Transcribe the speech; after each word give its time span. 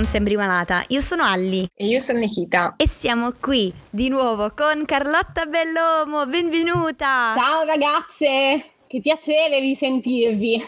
non 0.00 0.08
sembri 0.08 0.34
malata. 0.34 0.82
Io 0.88 1.02
sono 1.02 1.24
Alli. 1.24 1.68
E 1.74 1.86
io 1.86 2.00
sono 2.00 2.20
Nikita. 2.20 2.72
E 2.78 2.88
siamo 2.88 3.34
qui 3.38 3.70
di 3.90 4.08
nuovo 4.08 4.50
con 4.56 4.86
Carlotta 4.86 5.44
Bellomo. 5.44 6.24
Benvenuta! 6.26 7.34
Ciao 7.36 7.64
ragazze, 7.64 8.64
che 8.86 9.00
piacere 9.02 9.60
risentirvi. 9.60 10.66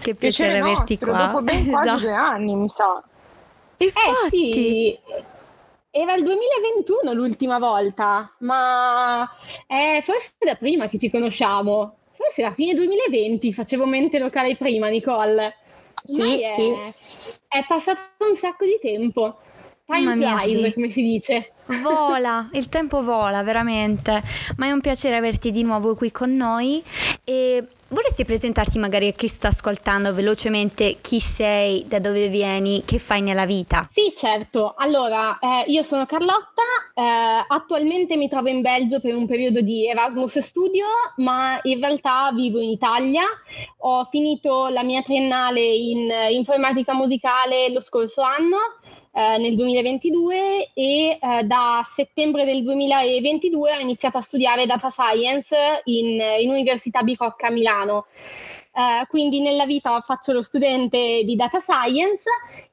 Che 0.00 0.14
piacere, 0.14 0.16
piacere 0.16 0.58
averti 0.58 0.94
nostro, 0.94 1.10
qua. 1.12 1.26
Dopo 1.26 1.42
ben 1.42 1.66
quasi 1.68 1.86
esatto. 1.86 2.00
due 2.00 2.12
anni, 2.12 2.56
mi 2.56 2.72
sa. 2.76 3.04
Infatti. 3.76 4.08
Eh 4.16 4.28
sì, 4.30 4.98
era 5.92 6.14
il 6.14 6.24
2021 6.24 7.12
l'ultima 7.12 7.60
volta, 7.60 8.34
ma 8.40 9.30
è 9.64 10.00
forse 10.02 10.32
da 10.40 10.56
prima 10.56 10.88
che 10.88 10.98
ci 10.98 11.08
conosciamo. 11.08 11.98
Forse 12.10 12.40
era 12.40 12.52
fine 12.52 12.74
2020, 12.74 13.52
facevo 13.52 13.86
mente 13.86 14.18
locale 14.18 14.56
prima, 14.56 14.88
Nicole. 14.88 15.54
Sì, 16.04 16.42
è, 16.42 16.52
sì. 16.52 16.74
È 17.48 17.64
passato 17.66 18.00
un 18.28 18.36
sacco 18.36 18.66
di 18.66 18.78
tempo. 18.80 19.40
Time 19.86 20.14
Mamma 20.14 20.38
flies, 20.38 20.60
mia, 20.60 20.66
sì. 20.68 20.74
come 20.74 20.90
si 20.90 21.02
dice. 21.02 21.52
Vola, 21.82 22.50
il 22.52 22.68
tempo 22.68 23.02
vola 23.02 23.42
veramente, 23.42 24.22
ma 24.56 24.66
è 24.66 24.70
un 24.70 24.82
piacere 24.82 25.16
averti 25.16 25.50
di 25.50 25.62
nuovo 25.62 25.94
qui 25.94 26.12
con 26.12 26.36
noi 26.36 26.82
e 27.24 27.66
vorresti 27.88 28.24
presentarti 28.24 28.78
magari 28.78 29.08
a 29.08 29.12
chi 29.12 29.28
sta 29.28 29.48
ascoltando 29.48 30.12
velocemente 30.12 30.98
chi 31.00 31.20
sei, 31.20 31.84
da 31.86 31.98
dove 31.98 32.28
vieni, 32.28 32.82
che 32.84 32.98
fai 32.98 33.22
nella 33.22 33.46
vita? 33.46 33.88
Sì, 33.90 34.12
certo. 34.16 34.74
Allora, 34.76 35.38
eh, 35.38 35.70
io 35.70 35.82
sono 35.82 36.04
Carlotta, 36.06 36.62
eh, 36.94 37.44
attualmente 37.46 38.16
mi 38.16 38.28
trovo 38.28 38.48
in 38.48 38.60
Belgio 38.60 39.00
per 39.00 39.14
un 39.14 39.26
periodo 39.26 39.60
di 39.60 39.86
Erasmus 39.86 40.38
Studio, 40.40 40.86
ma 41.16 41.58
in 41.62 41.80
realtà 41.80 42.30
vivo 42.32 42.60
in 42.60 42.70
Italia. 42.70 43.22
Ho 43.78 44.04
finito 44.04 44.68
la 44.68 44.82
mia 44.82 45.02
triennale 45.02 45.62
in 45.62 46.10
informatica 46.30 46.94
musicale 46.94 47.70
lo 47.72 47.80
scorso 47.80 48.22
anno 48.22 48.56
eh, 49.18 49.36
nel 49.38 49.56
2022 49.56 50.70
e 50.74 51.18
eh, 51.20 51.42
da 51.42 51.84
settembre 51.92 52.44
del 52.44 52.62
2022 52.62 53.72
ho 53.72 53.80
iniziato 53.80 54.18
a 54.18 54.20
studiare 54.22 54.64
data 54.64 54.90
science 54.90 55.56
in, 55.86 56.20
in 56.38 56.50
Università 56.50 57.02
Bicocca 57.02 57.48
a 57.48 57.50
Milano. 57.50 58.06
Uh, 58.78 59.04
quindi 59.08 59.40
nella 59.40 59.66
vita 59.66 60.00
faccio 60.02 60.32
lo 60.32 60.40
studente 60.40 61.24
di 61.24 61.34
data 61.34 61.58
science 61.58 62.22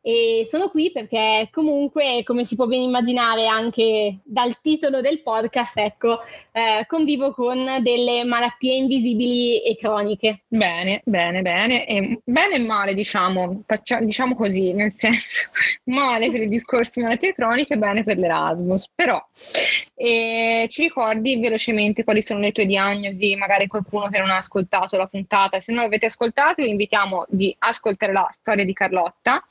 e 0.02 0.46
sono 0.48 0.70
qui 0.70 0.92
perché 0.92 1.50
comunque, 1.52 2.22
come 2.24 2.44
si 2.44 2.56
può 2.56 2.68
ben 2.68 2.84
immaginare 2.84 3.48
anche 3.48 4.20
dal 4.24 4.56
titolo 4.62 5.02
del 5.02 5.24
podcast, 5.24 5.76
ecco, 5.78 6.20
eh, 6.52 6.86
convivo 6.86 7.34
con 7.34 7.80
delle 7.82 8.24
malattie 8.24 8.76
invisibili 8.76 9.64
e 9.64 9.76
croniche. 9.78 10.44
Bene, 10.48 11.02
bene, 11.06 11.42
bene. 11.42 11.88
E 11.88 12.20
bene 12.24 12.54
e 12.54 12.60
male, 12.60 12.94
diciamo, 12.94 13.64
diciamo 14.02 14.36
così, 14.36 14.74
nel 14.74 14.94
senso, 14.94 15.50
male 15.86 16.30
per 16.30 16.42
il 16.42 16.50
discorso 16.50 16.92
di 16.98 17.02
malattie 17.02 17.34
croniche, 17.34 17.80
bene 17.80 18.04
per 18.04 18.20
l'Erasmus. 18.20 18.88
Però 18.94 19.20
eh, 19.98 20.68
ci 20.70 20.84
ricordi 20.84 21.40
velocemente 21.40 22.04
quali 22.04 22.22
sono 22.22 22.42
le 22.42 22.52
tue 22.52 22.66
diagnosi? 22.66 23.36
Magari 23.36 23.68
qualcuno 23.68 24.08
che 24.10 24.20
non 24.20 24.30
ha 24.30 24.38
ascoltato 24.38 24.98
la 24.98 25.08
puntata, 25.08 25.60
se 25.60 25.72
non 25.72 25.84
l'avete 25.84 26.08
ascoltato 26.08 26.62
vi 26.62 26.70
invitiamo 26.70 27.26
di 27.30 27.56
ascoltare 27.60 28.12
la 28.12 28.30
storia 28.34 28.66
di 28.66 28.74
Carlotta. 28.74 29.44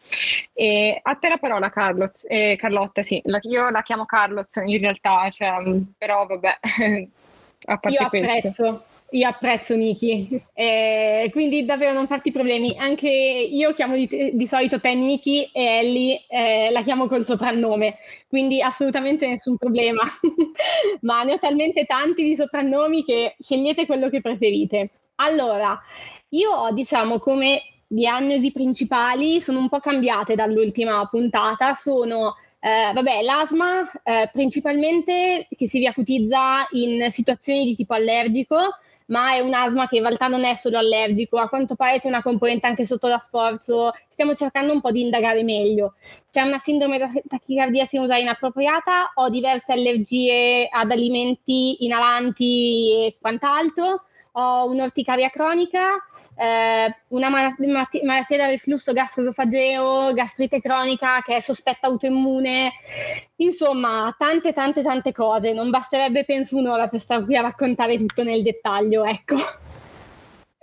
E 0.53 1.01
a 1.03 1.15
te 1.15 1.29
la 1.29 1.39
parola 1.39 1.71
Carlot, 1.71 2.25
eh, 2.29 2.57
Carlotta, 2.59 3.03
sì, 3.03 3.21
la, 3.25 3.39
io 3.43 3.71
la 3.71 3.83
chiamo 3.83 4.05
Carlos 4.05 4.49
in 4.65 4.79
realtà, 4.79 5.31
cioè, 5.31 5.51
però 5.97 6.27
vabbè, 6.27 6.59
a 7.67 7.79
parte 7.79 8.19
io 8.19 8.41
questo. 8.41 8.85
Io 9.15 9.29
apprezzo 9.29 9.77
Niki, 9.77 10.43
eh, 10.55 11.29
quindi 11.31 11.65
davvero 11.65 11.93
non 11.93 12.09
farti 12.09 12.33
problemi. 12.33 12.77
Anche 12.77 13.09
io 13.09 13.73
chiamo 13.73 13.95
di, 13.95 14.33
di 14.35 14.47
solito 14.49 14.81
te 14.81 14.93
Niki 14.93 15.51
e 15.53 15.63
Ellie 15.63 16.25
eh, 16.27 16.71
la 16.73 16.83
chiamo 16.83 17.07
col 17.07 17.25
soprannome, 17.25 17.95
quindi 18.27 18.61
assolutamente 18.61 19.29
nessun 19.29 19.57
problema. 19.57 20.03
Ma 21.03 21.23
ne 21.23 21.35
ho 21.35 21.39
talmente 21.39 21.85
tanti 21.85 22.25
di 22.25 22.35
soprannomi 22.35 23.05
che 23.05 23.37
scegliete 23.41 23.87
quello 23.87 24.09
che 24.09 24.21
preferite. 24.21 24.91
Allora, 25.17 25.81
io 26.31 26.51
ho 26.51 26.73
diciamo 26.73 27.21
come 27.21 27.63
diagnosi 27.87 28.51
principali 28.51 29.41
sono 29.41 29.61
un 29.61 29.69
po' 29.69 29.79
cambiate 29.79 30.35
dall'ultima 30.35 31.07
puntata, 31.09 31.75
sono 31.75 32.35
eh, 32.59 32.93
vabbè, 32.93 33.23
l'asma 33.23 33.89
eh, 34.03 34.29
principalmente 34.33 35.47
che 35.55 35.69
si 35.69 35.79
riacutizza 35.79 36.67
in 36.71 37.07
situazioni 37.11 37.65
di 37.65 37.77
tipo 37.77 37.95
allergico, 37.95 38.79
ma 39.07 39.35
è 39.35 39.41
un 39.41 39.53
asma 39.53 39.87
che 39.89 39.97
in 39.97 40.03
realtà 40.03 40.29
non 40.29 40.45
è 40.45 40.55
solo 40.55 40.79
allergico, 40.79 41.39
a 41.39 41.49
quanto 41.49 41.75
pare 41.75 41.99
c'è 41.99 42.09
una 42.09 42.23
componente 42.23 42.67
anche 42.67 42.87
sotto 42.87 43.09
da 43.09 43.19
sforzo, 43.19 43.93
stiamo 44.09 44.35
cercando 44.35 44.73
un 44.73 44.81
po' 44.81 44.91
di 44.91 45.03
indagare 45.03 45.43
meglio. 45.43 45.95
C'è 46.31 46.43
una 46.43 46.59
sindrome 46.59 46.99
da 46.99 47.09
tachicardia 47.29 47.85
sinusale 47.85 48.23
inappropriata, 48.23 49.13
ho 49.15 49.29
diverse 49.29 49.73
allergie 49.73 50.69
ad 50.71 50.91
alimenti 50.91 51.85
inalanti 51.85 53.07
e 53.07 53.17
quant'altro, 53.21 54.05
ho 54.37 54.67
un'orticaria 54.67 55.29
cronica, 55.31 55.95
eh, 56.37 56.97
una 57.09 57.29
malattia, 57.29 58.37
da 58.37 58.47
reflusso 58.47 58.93
gastroesofageo, 58.93 60.13
gastrite 60.13 60.61
cronica 60.61 61.21
che 61.23 61.37
è 61.37 61.41
sospetta 61.41 61.87
autoimmune, 61.87 62.73
insomma 63.37 64.15
tante 64.19 64.53
tante 64.53 64.83
tante 64.83 65.13
cose, 65.13 65.53
non 65.53 65.71
basterebbe 65.71 66.25
penso 66.25 66.57
un'ora 66.57 66.89
per 66.89 67.01
stare 67.01 67.25
qui 67.25 67.37
a 67.37 67.43
raccontare 67.43 67.97
tutto 67.97 68.23
nel 68.23 68.43
dettaglio, 68.43 69.05
ecco. 69.05 69.37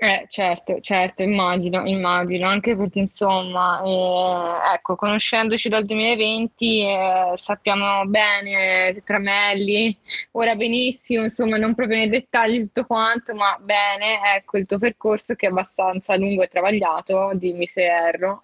Eh, 0.04 0.26
certo, 0.30 0.80
certo, 0.80 1.22
immagino, 1.22 1.86
immagino, 1.86 2.48
anche 2.48 2.76
perché 2.76 2.98
insomma, 3.02 3.84
eh, 3.84 4.74
ecco, 4.74 4.96
conoscendoci 4.96 5.70
dal 5.70 5.86
2020 5.86 6.82
eh, 6.82 7.34
sappiamo 7.36 8.04
bene 8.08 9.00
Tramelli, 9.06 9.96
ora 10.32 10.56
benissimo, 10.56 11.26
insomma, 11.26 11.58
non 11.58 11.76
proprio 11.76 11.98
nei 11.98 12.10
dettagli 12.10 12.62
tutto 12.62 12.86
quanto, 12.88 13.36
ma 13.36 13.56
bene, 13.62 14.20
ecco, 14.38 14.58
il 14.58 14.66
tuo 14.66 14.80
percorso 14.80 15.36
che 15.36 15.46
è 15.46 15.50
abbastanza 15.52 16.16
lungo 16.16 16.42
e 16.42 16.48
travagliato, 16.48 17.34
dimmi 17.36 17.68
se 17.68 17.84
erro. 17.84 18.42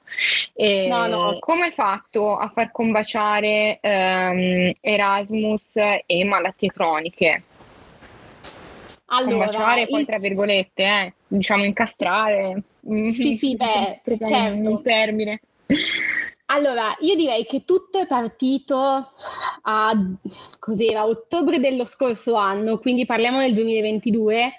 E 0.54 0.86
no, 0.88 1.08
no. 1.08 1.38
Come 1.40 1.66
hai 1.66 1.72
fatto 1.72 2.38
a 2.38 2.52
far 2.54 2.70
combaciare 2.72 3.80
ehm, 3.82 4.74
Erasmus 4.80 5.76
e 6.06 6.24
malattie 6.24 6.70
croniche? 6.70 7.42
Allora, 9.10 9.46
combaciare 9.46 9.88
poi 9.88 10.06
tra 10.06 10.20
virgolette, 10.20 10.84
eh, 10.84 11.14
diciamo 11.28 11.64
incastrare. 11.64 12.64
Sì, 12.82 13.36
sì, 13.38 13.56
beh, 13.56 14.02
certo. 14.26 14.70
Un 14.70 14.82
termine. 14.82 15.42
Allora, 16.50 16.96
io 17.02 17.16
direi 17.16 17.46
che 17.46 17.66
tutto 17.66 18.00
è 18.00 18.08
partito 18.08 19.12
a 19.62 19.94
cos'era, 20.60 21.06
ottobre 21.06 21.60
dello 21.60 21.84
scorso 21.84 22.36
anno, 22.36 22.78
quindi 22.78 23.06
parliamo 23.06 23.40
del 23.40 23.54
2022, 23.54 24.38
eh, 24.38 24.52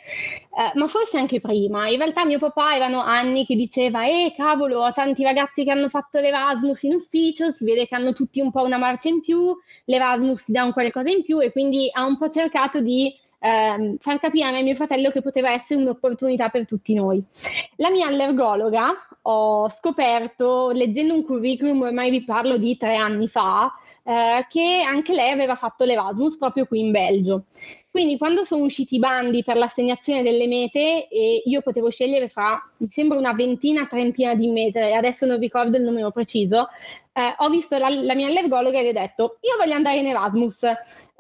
ma 0.75 0.87
forse 0.87 1.17
anche 1.17 1.41
prima. 1.41 1.89
In 1.89 1.97
realtà 1.97 2.27
mio 2.27 2.39
papà 2.39 2.75
erano 2.75 3.01
anni 3.01 3.47
che 3.47 3.55
diceva, 3.55 4.07
eh 4.07 4.35
cavolo, 4.37 4.85
ho 4.85 4.91
tanti 4.91 5.23
ragazzi 5.23 5.65
che 5.65 5.71
hanno 5.71 5.89
fatto 5.89 6.21
l'Erasmus 6.21 6.83
in 6.83 6.95
ufficio, 6.95 7.49
si 7.49 7.65
vede 7.65 7.87
che 7.87 7.95
hanno 7.95 8.13
tutti 8.13 8.41
un 8.41 8.51
po' 8.51 8.65
una 8.65 8.77
marcia 8.77 9.09
in 9.09 9.23
più, 9.23 9.57
l'Erasmus 9.87 10.45
ti 10.45 10.53
dà 10.53 10.65
un 10.65 10.73
qualcosa 10.73 11.09
in 11.09 11.23
più 11.23 11.41
e 11.41 11.53
quindi 11.53 11.89
ha 11.91 12.05
un 12.05 12.19
po' 12.19 12.29
cercato 12.29 12.83
di 12.83 13.15
ehm, 13.39 13.97
far 13.99 14.19
capire 14.21 14.47
a 14.47 14.63
mio 14.63 14.75
fratello 14.75 15.11
che 15.11 15.23
poteva 15.23 15.53
essere 15.53 15.81
un'opportunità 15.81 16.49
per 16.49 16.67
tutti 16.67 16.95
noi. 16.95 17.23
La 17.77 17.91
mia 17.91 18.07
allergologa 18.07 18.95
ho 19.23 19.69
scoperto, 19.69 20.71
leggendo 20.71 21.15
un 21.15 21.25
curriculum, 21.25 21.83
ormai 21.83 22.11
vi 22.11 22.25
parlo 22.25 22.57
di 22.57 22.77
tre 22.77 22.97
anni 22.97 23.29
fa, 23.29 23.73
eh, 24.03 24.47
che 24.49 24.83
anche 24.87 25.13
lei 25.13 25.31
aveva 25.31 25.55
fatto 25.55 25.85
l'Erasmus 25.85 26.39
proprio 26.39 26.67
qui 26.67 26.81
in 26.81 26.91
Belgio. 26.91 27.45
Quindi 27.91 28.19
quando 28.19 28.45
sono 28.45 28.65
usciti 28.65 28.97
i 28.97 28.99
bandi 28.99 29.43
per 29.43 29.57
l'assegnazione 29.57 30.23
delle 30.23 30.47
mete 30.47 31.09
e 31.09 31.43
io 31.45 31.63
potevo 31.63 31.91
scegliere 31.91 32.29
fra, 32.29 32.61
mi 32.77 32.89
sembra 32.91 33.19
una 33.19 33.33
ventina, 33.33 33.87
trentina 33.87 34.35
di 34.35 34.47
mete, 34.49 34.93
adesso 34.93 35.27
non 35.27 35.39
ricordo 35.41 35.77
il 35.79 35.83
numero 35.83 36.11
preciso, 36.11 36.69
eh, 37.13 37.35
ho 37.37 37.49
visto 37.49 37.77
la, 37.77 37.89
la 37.89 38.15
mia 38.15 38.29
allergologa 38.29 38.79
e 38.79 38.83
le 38.83 38.89
ho 38.91 38.93
detto, 38.93 39.39
io 39.41 39.57
voglio 39.59 39.75
andare 39.75 39.99
in 39.99 40.07
Erasmus. 40.07 40.61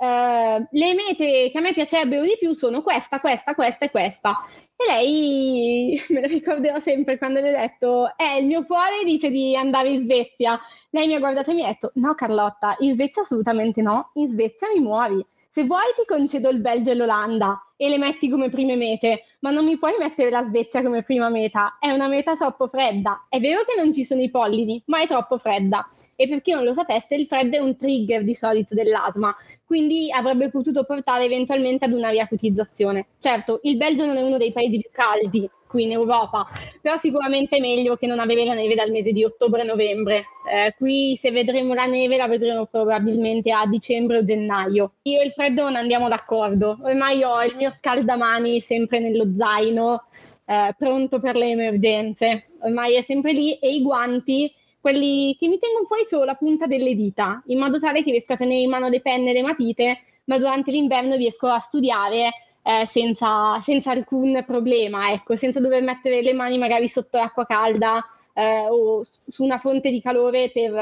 Uh, 0.00 0.64
le 0.70 0.94
mete 0.94 1.50
che 1.50 1.58
a 1.58 1.60
me 1.60 1.72
piacerebbero 1.72 2.22
di 2.22 2.36
più 2.38 2.52
sono 2.52 2.82
questa, 2.82 3.18
questa, 3.18 3.54
questa 3.54 3.86
e 3.86 3.90
questa. 3.90 4.46
E 4.76 4.84
lei 4.86 6.00
me 6.10 6.20
lo 6.20 6.26
ricorderò 6.28 6.78
sempre 6.78 7.18
quando 7.18 7.40
le 7.40 7.48
ho 7.48 7.56
detto: 7.56 8.16
Eh, 8.16 8.38
il 8.38 8.46
mio 8.46 8.64
cuore 8.64 9.02
dice 9.04 9.30
di 9.30 9.56
andare 9.56 9.90
in 9.90 10.02
Svezia. 10.02 10.58
Lei 10.90 11.08
mi 11.08 11.14
ha 11.14 11.18
guardato 11.18 11.50
e 11.50 11.54
mi 11.54 11.64
ha 11.64 11.68
detto: 11.68 11.90
No, 11.94 12.14
Carlotta, 12.14 12.76
in 12.78 12.92
Svezia 12.92 13.22
assolutamente 13.22 13.82
no. 13.82 14.10
In 14.14 14.28
Svezia 14.28 14.68
mi 14.72 14.80
muovi. 14.80 15.24
Se 15.50 15.64
vuoi 15.64 15.92
ti 15.96 16.04
concedo 16.06 16.48
il 16.50 16.60
Belgio 16.60 16.90
e 16.90 16.94
l'Olanda 16.94 17.60
e 17.78 17.88
le 17.88 17.96
metti 17.96 18.28
come 18.28 18.50
prime 18.50 18.76
mete, 18.76 19.22
ma 19.38 19.50
non 19.50 19.64
mi 19.64 19.78
puoi 19.78 19.94
mettere 19.98 20.28
la 20.28 20.44
Svezia 20.44 20.82
come 20.82 21.02
prima 21.02 21.30
meta. 21.30 21.78
È 21.80 21.90
una 21.90 22.08
meta 22.08 22.36
troppo 22.36 22.66
fredda. 22.66 23.26
È 23.30 23.38
vero 23.38 23.62
che 23.62 23.80
non 23.80 23.94
ci 23.94 24.04
sono 24.04 24.20
i 24.20 24.30
pollini, 24.30 24.82
ma 24.86 25.00
è 25.00 25.06
troppo 25.06 25.38
fredda. 25.38 25.88
E 26.16 26.28
per 26.28 26.42
chi 26.42 26.52
non 26.52 26.64
lo 26.64 26.74
sapesse, 26.74 27.14
il 27.14 27.26
freddo 27.26 27.56
è 27.56 27.60
un 27.60 27.76
trigger 27.76 28.24
di 28.24 28.34
solito 28.34 28.74
dell'asma 28.74 29.34
quindi 29.68 30.10
avrebbe 30.10 30.48
potuto 30.48 30.82
portare 30.84 31.24
eventualmente 31.24 31.84
ad 31.84 31.92
una 31.92 32.08
riacutizzazione. 32.08 33.08
Certo, 33.18 33.60
il 33.64 33.76
Belgio 33.76 34.06
non 34.06 34.16
è 34.16 34.22
uno 34.22 34.38
dei 34.38 34.50
paesi 34.50 34.80
più 34.80 34.88
caldi, 34.90 35.48
qui 35.68 35.84
in 35.84 35.92
Europa, 35.92 36.48
però 36.80 36.96
sicuramente 36.96 37.56
è 37.56 37.60
meglio 37.60 37.94
che 37.94 38.08
non 38.08 38.18
avere 38.18 38.44
la 38.44 38.54
neve 38.54 38.74
dal 38.74 38.90
mese 38.90 39.12
di 39.12 39.22
ottobre-novembre. 39.22 40.24
Eh, 40.50 40.74
qui 40.76 41.14
se 41.16 41.30
vedremo 41.30 41.74
la 41.74 41.86
neve 41.86 42.16
la 42.16 42.26
vedremo 42.26 42.66
probabilmente 42.66 43.52
a 43.52 43.66
dicembre 43.66 44.18
o 44.18 44.24
gennaio. 44.24 44.94
Io 45.02 45.20
e 45.20 45.26
il 45.26 45.32
freddo 45.32 45.62
non 45.62 45.76
andiamo 45.76 46.08
d'accordo, 46.08 46.78
ormai 46.82 47.22
ho 47.22 47.44
il 47.44 47.54
mio 47.54 47.70
scaldamani 47.70 48.60
sempre 48.60 48.98
nello 48.98 49.26
zaino, 49.36 50.06
eh, 50.46 50.74
pronto 50.76 51.20
per 51.20 51.36
le 51.36 51.50
emergenze, 51.50 52.48
ormai 52.62 52.94
è 52.94 53.02
sempre 53.02 53.32
lì 53.32 53.52
e 53.58 53.74
i 53.74 53.82
guanti 53.82 54.52
quelli 54.80 55.36
che 55.38 55.48
mi 55.48 55.58
tengono 55.58 55.84
fuori 55.86 56.04
solo 56.06 56.24
la 56.24 56.34
punta 56.34 56.66
delle 56.66 56.94
dita, 56.94 57.42
in 57.46 57.58
modo 57.58 57.78
tale 57.78 58.02
che 58.02 58.10
riesco 58.10 58.32
a 58.32 58.36
tenere 58.36 58.60
in 58.60 58.70
mano 58.70 58.88
le 58.88 59.00
penne 59.00 59.30
e 59.30 59.32
le 59.34 59.42
matite, 59.42 59.98
ma 60.24 60.38
durante 60.38 60.70
l'inverno 60.70 61.16
riesco 61.16 61.46
a 61.48 61.58
studiare 61.58 62.30
eh, 62.68 62.84
senza, 62.84 63.58
senza, 63.60 63.92
alcun 63.92 64.44
problema, 64.46 65.10
ecco, 65.10 65.36
senza 65.36 65.58
dover 65.58 65.82
mettere 65.82 66.20
le 66.20 66.34
mani 66.34 66.58
magari 66.58 66.86
sotto 66.86 67.16
l'acqua 67.16 67.46
calda 67.46 68.04
eh, 68.34 68.66
o 68.68 69.02
su 69.26 69.42
una 69.42 69.56
fonte 69.56 69.90
di 69.90 70.02
calore 70.02 70.50
per, 70.52 70.74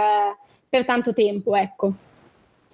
per 0.68 0.84
tanto 0.84 1.12
tempo, 1.12 1.54
ecco. 1.54 1.92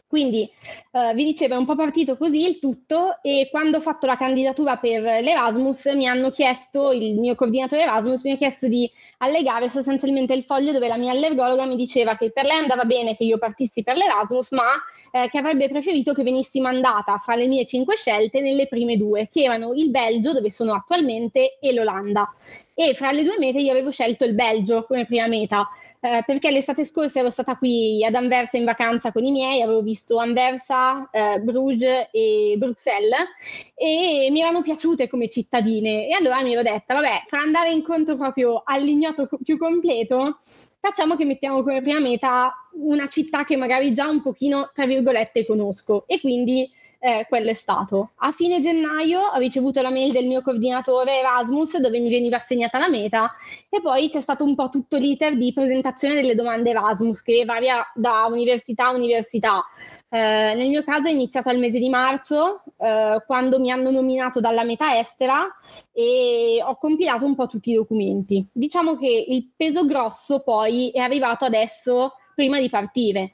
Quindi 0.09 0.50
eh, 0.93 1.12
vi 1.14 1.25
dicevo, 1.25 1.55
è 1.55 1.59
un 1.59 1.67
po' 1.67 1.75
partito 1.75 2.17
così 2.17 2.47
il 2.47 2.59
tutto 2.59 3.19
e 3.23 3.49
quando 3.50 3.79
ho 3.79 3.81
fatto 3.82 4.06
la 4.06 4.17
candidatura 4.17 4.76
per 4.76 5.03
l'Erasmus 5.03 5.85
mi 5.94 6.06
hanno 6.06 6.31
chiesto, 6.31 6.93
il 6.93 7.19
mio 7.19 7.35
coordinatore 7.35 7.82
Erasmus 7.82 8.23
mi 8.23 8.32
ha 8.32 8.37
chiesto 8.38 8.67
di 8.67 8.91
allegare 9.23 9.71
sostanzialmente 9.71 10.35
il 10.35 10.43
foglio 10.43 10.73
dove 10.73 10.89
la 10.89 10.97
mia 10.97 11.13
allergologa 11.13 11.65
mi 11.65 11.77
diceva 11.77 12.17
che 12.17 12.31
per 12.31 12.45
lei 12.45 12.59
andava 12.59 12.85
bene 12.85 13.17
che 13.17 13.25
io 13.25 13.39
partissi 13.39 13.83
per 13.83 13.97
l'Erasmus, 13.97 14.51
ma 14.51 14.65
eh, 15.13 15.29
che 15.29 15.39
avrebbe 15.39 15.69
preferito 15.69 16.13
che 16.13 16.23
venissi 16.23 16.61
mandata 16.61 17.17
fra 17.19 17.37
le 17.37 17.47
mie 17.47 17.67
cinque 17.67 17.97
scelte 17.97 18.41
nelle 18.41 18.67
prime 18.67 18.97
due, 18.97 19.29
che 19.33 19.43
erano 19.43 19.73
il 19.75 19.91
Belgio, 19.91 20.33
dove 20.33 20.51
sono 20.51 20.75
attualmente, 20.75 21.59
e 21.61 21.73
l'Olanda. 21.73 22.33
E 22.75 22.95
fra 22.95 23.13
le 23.13 23.23
due 23.23 23.39
mete 23.39 23.59
io 23.59 23.71
avevo 23.71 23.91
scelto 23.91 24.25
il 24.25 24.35
Belgio 24.35 24.85
come 24.85 25.07
prima 25.07 25.27
meta 25.27 25.69
eh, 26.04 26.25
perché 26.26 26.50
l'estate 26.50 26.84
scorsa 26.84 27.20
ero 27.20 27.31
stata 27.31 27.56
qui 27.56 28.04
ad 28.04 28.16
Anversa 28.16 28.56
in 28.56 28.64
vacanza 28.64 29.12
con 29.12 29.25
i 29.25 29.31
miei, 29.31 29.62
avevo 29.62 29.82
visto 29.82 30.19
Anversa, 30.19 31.08
eh, 31.12 31.38
Bruges 31.38 32.08
e 32.10 32.56
Bruxelles 32.58 33.20
e 33.76 34.26
mi 34.32 34.40
erano 34.40 34.62
piaciute 34.62 35.08
come 35.08 35.28
cittadine. 35.28 36.08
E 36.08 36.12
allora 36.12 36.43
mi 36.43 36.54
ero 36.54 36.62
detta, 36.62 36.94
vabbè, 36.94 37.22
fra 37.26 37.38
andare 37.40 37.70
incontro 37.70 38.16
proprio 38.16 38.62
all'ignoto 38.64 39.28
più 39.44 39.56
completo, 39.56 40.40
facciamo 40.81 41.14
che 41.14 41.25
mettiamo 41.25 41.62
come 41.62 41.81
prima 41.81 42.00
meta 42.00 42.52
una 42.72 43.08
città 43.08 43.44
che 43.44 43.56
magari 43.56 43.94
già 43.94 44.08
un 44.08 44.22
pochino, 44.22 44.72
tra 44.75 44.87
virgolette, 44.87 45.46
conosco. 45.46 46.02
E 46.08 46.19
quindi 46.19 46.69
eh, 47.04 47.26
quello 47.28 47.50
è 47.50 47.54
stato. 47.54 48.12
A 48.19 48.31
fine 48.31 48.60
gennaio 48.60 49.20
ho 49.34 49.38
ricevuto 49.38 49.82
la 49.82 49.90
mail 49.90 50.12
del 50.12 50.28
mio 50.28 50.40
coordinatore 50.40 51.19
Erasmus 51.19 51.78
dove 51.78 51.99
mi 51.99 52.08
veniva 52.08 52.37
assegnata 52.37 52.78
la 52.78 52.88
meta 52.88 53.32
e 53.69 53.81
poi 53.81 54.08
c'è 54.08 54.20
stato 54.20 54.44
un 54.44 54.54
po' 54.54 54.69
tutto 54.69 54.99
l'iter 54.99 55.37
di 55.37 55.52
presentazione 55.52 56.14
delle 56.14 56.37
domande 56.37 56.70
Erasmus 56.70 57.22
che 57.22 57.44
varia 57.44 57.84
da 57.93 58.26
università 58.31 58.87
a 58.87 58.93
università. 58.93 59.64
Eh, 60.08 60.54
nel 60.54 60.69
mio 60.69 60.84
caso 60.84 61.08
è 61.08 61.10
iniziato 61.10 61.49
al 61.49 61.58
mese 61.58 61.81
di 61.81 61.88
marzo, 61.88 62.62
eh, 62.78 63.20
quando 63.26 63.58
mi 63.58 63.72
hanno 63.72 63.90
nominato 63.90 64.38
dalla 64.38 64.62
metà 64.62 64.96
estera 64.96 65.52
e 65.93 66.62
ho 66.64 66.76
compilato 66.76 67.25
un 67.25 67.34
po' 67.34 67.49
tutti 67.49 67.72
i 67.72 67.75
documenti. 67.75 68.46
Diciamo 68.52 68.96
che 68.96 69.25
il 69.26 69.50
peso 69.56 69.84
grosso 69.84 70.40
poi 70.40 70.90
è 70.90 71.00
arrivato 71.00 71.44
adesso 71.44 72.12
prima 72.37 72.60
di 72.60 72.69
partire. 72.69 73.32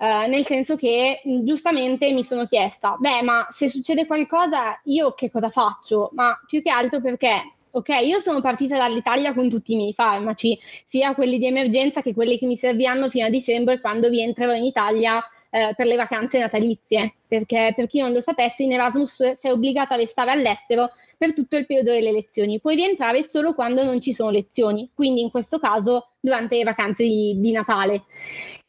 Uh, 0.00 0.28
nel 0.28 0.46
senso 0.46 0.76
che 0.76 1.20
giustamente 1.42 2.12
mi 2.12 2.22
sono 2.22 2.46
chiesta, 2.46 2.96
beh, 3.00 3.22
ma 3.22 3.48
se 3.50 3.68
succede 3.68 4.06
qualcosa, 4.06 4.80
io 4.84 5.12
che 5.12 5.28
cosa 5.28 5.50
faccio? 5.50 6.10
Ma 6.12 6.40
più 6.46 6.62
che 6.62 6.70
altro 6.70 7.00
perché, 7.00 7.54
ok, 7.72 7.88
io 8.04 8.20
sono 8.20 8.40
partita 8.40 8.76
dall'Italia 8.76 9.34
con 9.34 9.48
tutti 9.48 9.72
i 9.72 9.76
miei 9.76 9.92
farmaci, 9.92 10.56
sia 10.84 11.14
quelli 11.14 11.38
di 11.38 11.46
emergenza 11.46 12.00
che 12.00 12.14
quelli 12.14 12.38
che 12.38 12.46
mi 12.46 12.54
serviranno 12.54 13.08
fino 13.08 13.26
a 13.26 13.28
dicembre 13.28 13.80
quando 13.80 14.08
rientrerò 14.08 14.52
in 14.52 14.62
Italia 14.62 15.20
eh, 15.50 15.72
per 15.74 15.86
le 15.86 15.96
vacanze 15.96 16.38
natalizie, 16.38 17.14
perché 17.26 17.72
per 17.74 17.88
chi 17.88 18.00
non 18.00 18.12
lo 18.12 18.20
sapesse, 18.20 18.62
in 18.62 18.74
Erasmus 18.74 19.38
sei 19.40 19.50
obbligata 19.50 19.94
a 19.94 19.96
restare 19.96 20.30
all'estero 20.30 20.90
per 21.18 21.34
tutto 21.34 21.56
il 21.56 21.66
periodo 21.66 21.90
delle 21.90 22.12
lezioni, 22.12 22.60
puoi 22.60 22.76
rientrare 22.76 23.24
solo 23.24 23.52
quando 23.52 23.82
non 23.82 24.00
ci 24.00 24.14
sono 24.14 24.30
lezioni, 24.30 24.88
quindi 24.94 25.20
in 25.20 25.30
questo 25.30 25.58
caso 25.58 26.12
durante 26.20 26.56
le 26.56 26.62
vacanze 26.62 27.02
di, 27.02 27.34
di 27.38 27.50
Natale. 27.50 28.04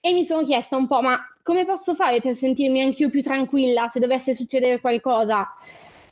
E 0.02 0.12
mi 0.12 0.26
sono 0.26 0.44
chiesta 0.44 0.76
un 0.76 0.88
po', 0.88 1.02
ma 1.02 1.20
come 1.44 1.66
posso 1.66 1.94
fare 1.94 2.22
per 2.22 2.36
sentirmi 2.36 2.82
anch'io 2.82 3.10
più 3.10 3.22
tranquilla 3.22 3.88
se 3.88 4.00
dovesse 4.00 4.34
succedere 4.34 4.82
qualcosa? 4.82 5.48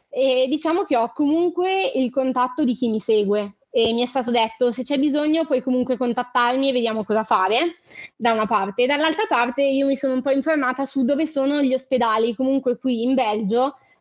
E 0.10 0.46
diciamo 0.48 0.84
che 0.84 0.96
ho 0.96 1.12
comunque 1.14 1.92
il 1.96 2.12
contatto 2.12 2.64
di 2.64 2.76
chi 2.76 2.90
mi 2.90 3.00
segue 3.00 3.58
e 3.70 3.94
mi 3.94 4.02
è 4.02 4.06
stato 4.06 4.32
detto 4.32 4.72
se 4.72 4.84
c'è 4.84 4.98
bisogno 4.98 5.46
puoi 5.46 5.62
comunque 5.62 5.98
contattarmi 5.98 6.70
e 6.70 6.72
vediamo 6.72 7.04
cosa 7.04 7.24
fare 7.24 7.76
da 8.16 8.32
una 8.32 8.48
parte 8.48 8.86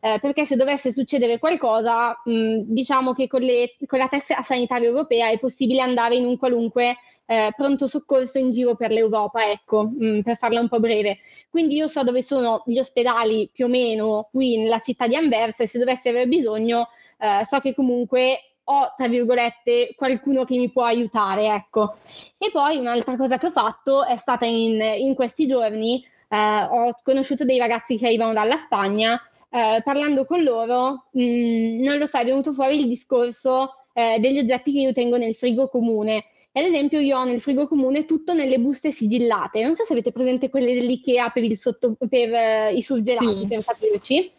eh, 0.01 0.19
perché 0.21 0.45
se 0.45 0.57
dovesse 0.57 0.93
succedere 0.93 1.39
qualcosa 1.39 2.21
mh, 2.25 2.61
diciamo 2.65 3.13
che 3.13 3.27
con, 3.27 3.41
le, 3.41 3.75
con 3.87 3.99
la 3.99 4.09
tessera 4.09 4.43
sanitaria 4.43 4.89
europea 4.89 5.31
è 5.31 5.39
possibile 5.39 5.81
andare 5.81 6.17
in 6.17 6.25
un 6.25 6.39
qualunque 6.39 6.97
eh, 7.27 7.53
pronto 7.57 7.87
soccorso 7.87 8.39
in 8.39 8.53
giro 8.53 8.77
per 8.77 8.91
l'Europa, 8.91 9.51
ecco, 9.51 9.91
mh, 9.97 10.23
per 10.23 10.37
farla 10.37 10.61
un 10.61 10.69
po' 10.69 10.81
breve. 10.81 11.19
Quindi 11.51 11.75
io 11.77 11.89
so 11.89 12.03
dove 12.05 12.23
sono 12.23 12.63
gli 12.67 12.79
ospedali 12.79 13.51
più 13.53 13.67
o 13.67 13.69
meno 13.69 14.29
qui 14.31 14.59
nella 14.59 14.81
città 14.81 15.07
di 15.07 15.17
Anversa 15.17 15.65
e 15.65 15.69
se 15.69 15.79
dovessi 15.79 16.09
avere 16.09 16.27
bisogno 16.27 16.89
eh, 17.19 17.45
so 17.45 17.59
che 17.61 17.75
comunque 17.75 18.39
ho, 18.69 18.93
tra 18.97 19.09
virgolette, 19.09 19.95
qualcuno 19.97 20.45
che 20.45 20.57
mi 20.57 20.71
può 20.71 20.85
aiutare, 20.85 21.47
ecco. 21.47 21.97
E 22.39 22.51
poi 22.51 22.79
un'altra 22.79 23.17
cosa 23.17 23.39
che 23.39 23.47
ho 23.47 23.51
fatto 23.51 24.05
è 24.05 24.17
stata 24.17 24.45
in, 24.45 24.81
in 24.81 25.15
questi 25.15 25.47
giorni, 25.47 26.05
eh, 26.29 26.63
ho 26.63 26.97
conosciuto 27.03 27.45
dei 27.45 27.59
ragazzi 27.59 27.97
che 27.97 28.07
arrivano 28.07 28.33
dalla 28.33 28.57
Spagna, 28.57 29.21
eh, 29.51 29.81
parlando 29.83 30.25
con 30.25 30.43
loro, 30.43 31.07
mh, 31.13 31.23
mm, 31.23 31.83
non 31.83 31.99
lo 31.99 32.07
so, 32.07 32.19
è 32.19 32.25
venuto 32.25 32.53
fuori 32.53 32.81
il 32.81 32.89
discorso 32.89 33.75
eh, 33.93 34.19
degli 34.19 34.39
oggetti 34.39 34.73
che 34.73 34.81
io 34.81 34.93
tengo 34.93 35.17
nel 35.17 35.35
frigo 35.35 35.69
comune 35.69 36.25
ad 36.59 36.65
esempio 36.65 37.01
io 37.01 37.19
ho 37.19 37.25
nel 37.25 37.43
frigo 37.43 37.69
comune 37.69 38.07
tutto 38.07 38.33
nelle 38.33 38.59
buste 38.59 38.91
sigillate, 38.91 39.63
non 39.63 39.75
so 39.75 39.85
se 39.85 39.93
avete 39.93 40.11
presente 40.11 40.49
quelle 40.49 40.73
dell'IKEA 40.73 41.29
per, 41.29 41.55
sotto, 41.55 41.97
per 42.09 42.31
uh, 42.73 42.75
i 42.75 42.81
surgelati, 42.81 43.41
sì. 43.41 43.47
per 43.47 43.63
capirci. 43.63 44.31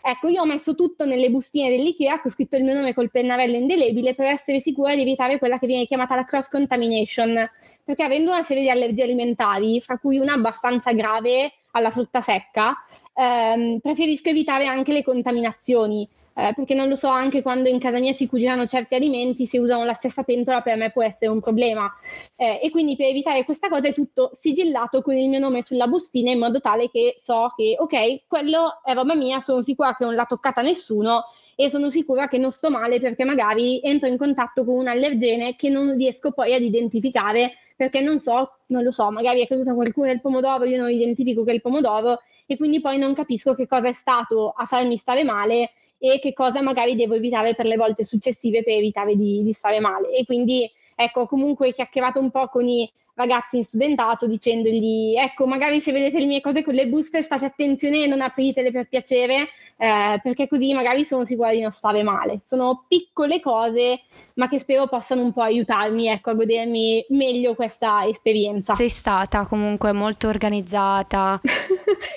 Ecco, 0.00 0.28
io 0.28 0.40
ho 0.40 0.46
messo 0.46 0.74
tutto 0.74 1.04
nelle 1.04 1.28
bustine 1.28 1.68
dell'IKEA, 1.68 2.22
ho 2.24 2.30
scritto 2.30 2.56
il 2.56 2.64
mio 2.64 2.72
nome 2.72 2.94
col 2.94 3.10
pennarello 3.10 3.56
indelebile 3.56 4.14
per 4.14 4.26
essere 4.28 4.60
sicura 4.60 4.94
di 4.94 5.02
evitare 5.02 5.38
quella 5.38 5.58
che 5.58 5.66
viene 5.66 5.84
chiamata 5.84 6.14
la 6.14 6.24
cross 6.24 6.48
contamination, 6.48 7.46
perché 7.84 8.02
avendo 8.02 8.30
una 8.30 8.42
serie 8.42 8.62
di 8.62 8.70
allergie 8.70 9.02
alimentari, 9.02 9.78
fra 9.82 9.98
cui 9.98 10.16
una 10.16 10.32
abbastanza 10.32 10.92
grave 10.92 11.52
alla 11.72 11.90
frutta 11.90 12.22
secca, 12.22 12.74
ehm, 13.18 13.80
preferisco 13.80 14.28
evitare 14.28 14.66
anche 14.66 14.92
le 14.92 15.02
contaminazioni 15.02 16.08
eh, 16.38 16.52
perché 16.54 16.74
non 16.74 16.88
lo 16.88 16.94
so, 16.94 17.08
anche 17.08 17.42
quando 17.42 17.68
in 17.68 17.80
casa 17.80 17.98
mia 17.98 18.12
si 18.12 18.28
cucinano 18.28 18.64
certi 18.64 18.94
alimenti, 18.94 19.44
se 19.44 19.58
usano 19.58 19.84
la 19.84 19.92
stessa 19.92 20.22
pentola 20.22 20.60
per 20.60 20.76
me 20.76 20.92
può 20.92 21.02
essere 21.02 21.32
un 21.32 21.40
problema. 21.40 21.92
Eh, 22.36 22.60
e 22.62 22.70
quindi 22.70 22.94
per 22.94 23.06
evitare 23.06 23.42
questa 23.42 23.68
cosa 23.68 23.88
è 23.88 23.92
tutto 23.92 24.30
sigillato 24.38 25.02
con 25.02 25.16
il 25.16 25.28
mio 25.28 25.40
nome 25.40 25.62
sulla 25.62 25.88
bustina 25.88 26.30
in 26.30 26.38
modo 26.38 26.60
tale 26.60 26.90
che 26.90 27.18
so 27.20 27.52
che, 27.56 27.74
ok, 27.76 28.28
quello 28.28 28.80
è 28.84 28.94
roba 28.94 29.16
mia, 29.16 29.40
sono 29.40 29.62
sicura 29.62 29.96
che 29.96 30.04
non 30.04 30.14
l'ha 30.14 30.26
toccata 30.26 30.62
nessuno 30.62 31.24
e 31.56 31.68
sono 31.68 31.90
sicura 31.90 32.28
che 32.28 32.38
non 32.38 32.52
sto 32.52 32.70
male 32.70 33.00
perché 33.00 33.24
magari 33.24 33.80
entro 33.82 34.08
in 34.08 34.16
contatto 34.16 34.64
con 34.64 34.76
un 34.76 34.86
allergene 34.86 35.56
che 35.56 35.70
non 35.70 35.96
riesco 35.96 36.30
poi 36.30 36.54
ad 36.54 36.62
identificare 36.62 37.54
perché 37.78 38.00
non 38.00 38.18
so, 38.18 38.56
non 38.66 38.82
lo 38.82 38.90
so, 38.90 39.08
magari 39.12 39.40
è 39.40 39.46
caduta 39.46 39.72
qualcuno 39.72 40.08
nel 40.08 40.20
pomodoro, 40.20 40.64
io 40.64 40.80
non 40.80 40.90
identifico 40.90 41.44
che 41.44 41.52
è 41.52 41.54
il 41.54 41.60
pomodoro 41.60 42.18
e 42.44 42.56
quindi 42.56 42.80
poi 42.80 42.98
non 42.98 43.14
capisco 43.14 43.54
che 43.54 43.68
cosa 43.68 43.86
è 43.86 43.92
stato 43.92 44.50
a 44.50 44.66
farmi 44.66 44.96
stare 44.96 45.22
male 45.22 45.70
e 45.96 46.18
che 46.18 46.32
cosa 46.32 46.60
magari 46.60 46.96
devo 46.96 47.14
evitare 47.14 47.54
per 47.54 47.66
le 47.66 47.76
volte 47.76 48.02
successive 48.02 48.64
per 48.64 48.72
evitare 48.74 49.14
di, 49.14 49.44
di 49.44 49.52
stare 49.52 49.78
male. 49.78 50.10
E 50.10 50.24
quindi 50.24 50.68
ecco, 50.96 51.26
comunque 51.26 51.72
chiacchierato 51.72 52.18
un 52.18 52.32
po' 52.32 52.48
con 52.48 52.66
i 52.66 52.90
ragazzi 53.18 53.56
in 53.56 53.64
studentato 53.64 54.28
dicendogli 54.28 55.16
ecco 55.16 55.44
magari 55.44 55.80
se 55.80 55.90
vedete 55.90 56.20
le 56.20 56.26
mie 56.26 56.40
cose 56.40 56.62
con 56.62 56.74
le 56.74 56.86
buste 56.86 57.22
state 57.22 57.44
attenzione 57.44 58.04
e 58.04 58.06
non 58.06 58.20
apritele 58.20 58.70
per 58.70 58.86
piacere 58.86 59.48
eh, 59.80 60.18
perché 60.20 60.48
così 60.48 60.74
magari 60.74 61.04
sono 61.04 61.24
sicura 61.24 61.52
di 61.52 61.60
non 61.60 61.70
stare 61.70 62.02
male. 62.02 62.40
Sono 62.42 62.84
piccole 62.88 63.40
cose 63.40 64.00
ma 64.34 64.48
che 64.48 64.60
spero 64.60 64.86
possano 64.86 65.22
un 65.22 65.32
po' 65.32 65.42
aiutarmi 65.42 66.06
ecco, 66.06 66.30
a 66.30 66.34
godermi 66.34 67.06
meglio 67.10 67.54
questa 67.54 68.06
esperienza. 68.06 68.74
Sei 68.74 68.88
stata 68.88 69.46
comunque 69.46 69.92
molto 69.92 70.28
organizzata. 70.28 71.40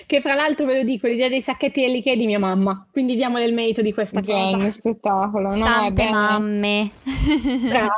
Che 0.06 0.22
tra 0.22 0.34
l'altro 0.34 0.66
ve 0.66 0.78
lo 0.78 0.84
dico 0.84 1.08
l'idea 1.08 1.30
dei 1.30 1.42
sacchetti 1.42 1.80
dell'Ikea 1.80 2.14
è 2.14 2.18
di 2.18 2.26
mia 2.26 2.38
mamma 2.38 2.86
quindi 2.92 3.16
diamole 3.16 3.46
il 3.46 3.54
merito 3.54 3.82
di 3.82 3.94
questa 3.94 4.20
bene, 4.20 4.58
cosa. 4.58 4.72
spettacolo 4.72 5.48
no, 5.48 5.52
Sante 5.52 6.10
mamme. 6.10 6.92
Brava 7.70 7.90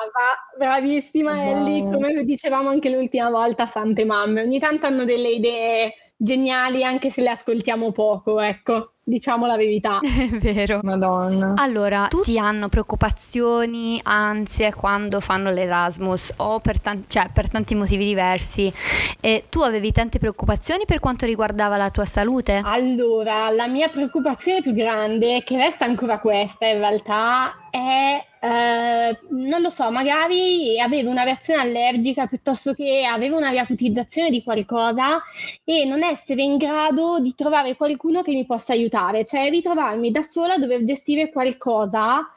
bravissima 0.55 1.49
Ellie 1.49 1.89
come 1.89 2.23
dicevamo 2.23 2.69
anche 2.69 2.89
l'ultima 2.93 3.29
volta 3.29 3.65
Sante 3.65 4.05
Mamme. 4.05 4.41
Ogni 4.41 4.59
tanto 4.59 4.85
hanno 4.85 5.05
delle 5.05 5.29
idee 5.29 5.93
geniali 6.15 6.83
anche 6.83 7.09
se 7.09 7.21
le 7.21 7.31
ascoltiamo 7.31 7.91
poco, 7.91 8.39
ecco. 8.39 8.93
diciamo 9.03 9.45
la 9.45 9.57
verità. 9.57 9.99
È 10.01 10.29
vero. 10.37 10.79
Madonna. 10.83 11.53
Allora, 11.57 12.07
tutti 12.07 12.37
hanno 12.37 12.69
preoccupazioni, 12.69 13.99
ansie 14.01 14.73
quando 14.73 15.19
fanno 15.19 15.51
l'Erasmus 15.51 16.35
o 16.37 16.59
per, 16.59 16.79
tan- 16.79 17.03
cioè, 17.07 17.29
per 17.33 17.49
tanti 17.49 17.75
motivi 17.75 18.05
diversi. 18.05 18.71
E 19.19 19.45
tu 19.49 19.61
avevi 19.61 19.91
tante 19.91 20.19
preoccupazioni 20.19 20.85
per 20.85 20.99
quanto 20.99 21.25
riguardava 21.25 21.75
la 21.75 21.89
tua 21.89 22.05
salute? 22.05 22.61
Allora, 22.63 23.49
la 23.49 23.67
mia 23.67 23.89
preoccupazione 23.89 24.61
più 24.61 24.73
grande, 24.73 25.43
che 25.43 25.57
resta 25.57 25.83
ancora 25.85 26.19
questa 26.19 26.67
in 26.67 26.77
realtà, 26.77 27.69
è 27.69 28.23
eh, 28.43 29.19
non 29.29 29.61
lo 29.61 29.69
so, 29.69 29.89
magari 29.89 30.77
avevo 30.77 31.09
una 31.09 31.23
reazione 31.23 31.61
allergica 31.61 32.27
piuttosto 32.27 32.73
che 32.73 33.05
avevo 33.05 33.37
una 33.37 33.51
riacutizzazione 33.51 34.29
di 34.29 34.43
qualcosa 34.43 35.21
e 35.63 35.85
non 35.85 36.03
essere 36.03 36.41
in 36.41 36.57
grado 36.57 37.19
di 37.21 37.33
trovare 37.35 37.77
qualcuno 37.77 38.21
che 38.21 38.33
mi 38.33 38.45
possa 38.45 38.73
aiutare, 38.73 39.23
cioè 39.23 39.49
ritrovarmi 39.49 40.11
da 40.11 40.23
sola 40.23 40.55
a 40.55 40.57
dover 40.57 40.83
gestire 40.83 41.31
qualcosa. 41.31 42.33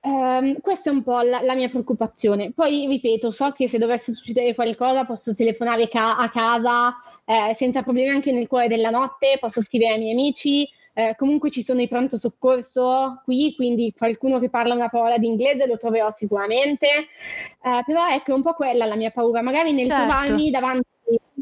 Um, 0.00 0.60
questa 0.60 0.90
è 0.90 0.92
un 0.92 1.04
po' 1.04 1.20
la, 1.20 1.40
la, 1.42 1.54
mia 1.54 1.68
preoccupazione. 1.68 2.50
Poi 2.52 2.86
ripeto, 2.88 3.30
so 3.30 3.52
che 3.52 3.68
se 3.68 3.78
dovesse 3.78 4.14
succedere 4.14 4.52
qualcosa 4.52 5.04
posso 5.04 5.32
telefonare 5.32 5.88
ca- 5.88 6.16
a 6.16 6.28
casa 6.28 6.96
eh, 7.24 7.54
senza 7.54 7.82
problemi 7.82 8.10
anche 8.10 8.32
nel 8.32 8.48
cuore 8.48 8.66
della 8.66 8.90
notte, 8.90 9.36
posso 9.38 9.62
scrivere 9.62 9.94
ai 9.94 10.00
miei 10.00 10.12
amici, 10.12 10.68
eh, 10.98 11.14
comunque 11.14 11.50
ci 11.50 11.62
sono 11.62 11.82
i 11.82 11.88
pronto 11.88 12.16
soccorso 12.16 13.20
qui, 13.22 13.54
quindi 13.54 13.92
qualcuno 13.94 14.38
che 14.38 14.48
parla 14.48 14.72
una 14.72 14.88
parola 14.88 15.18
di 15.18 15.26
inglese 15.26 15.66
lo 15.66 15.76
troverò 15.76 16.10
sicuramente. 16.10 16.86
Eh, 16.86 17.82
però 17.84 18.08
ecco, 18.08 18.30
è 18.30 18.34
un 18.34 18.40
po' 18.40 18.54
quella 18.54 18.86
la 18.86 18.96
mia 18.96 19.10
paura, 19.10 19.42
magari 19.42 19.72
nel 19.72 19.84
certo. 19.84 20.04
trovarmi 20.04 20.50
davanti 20.50 20.88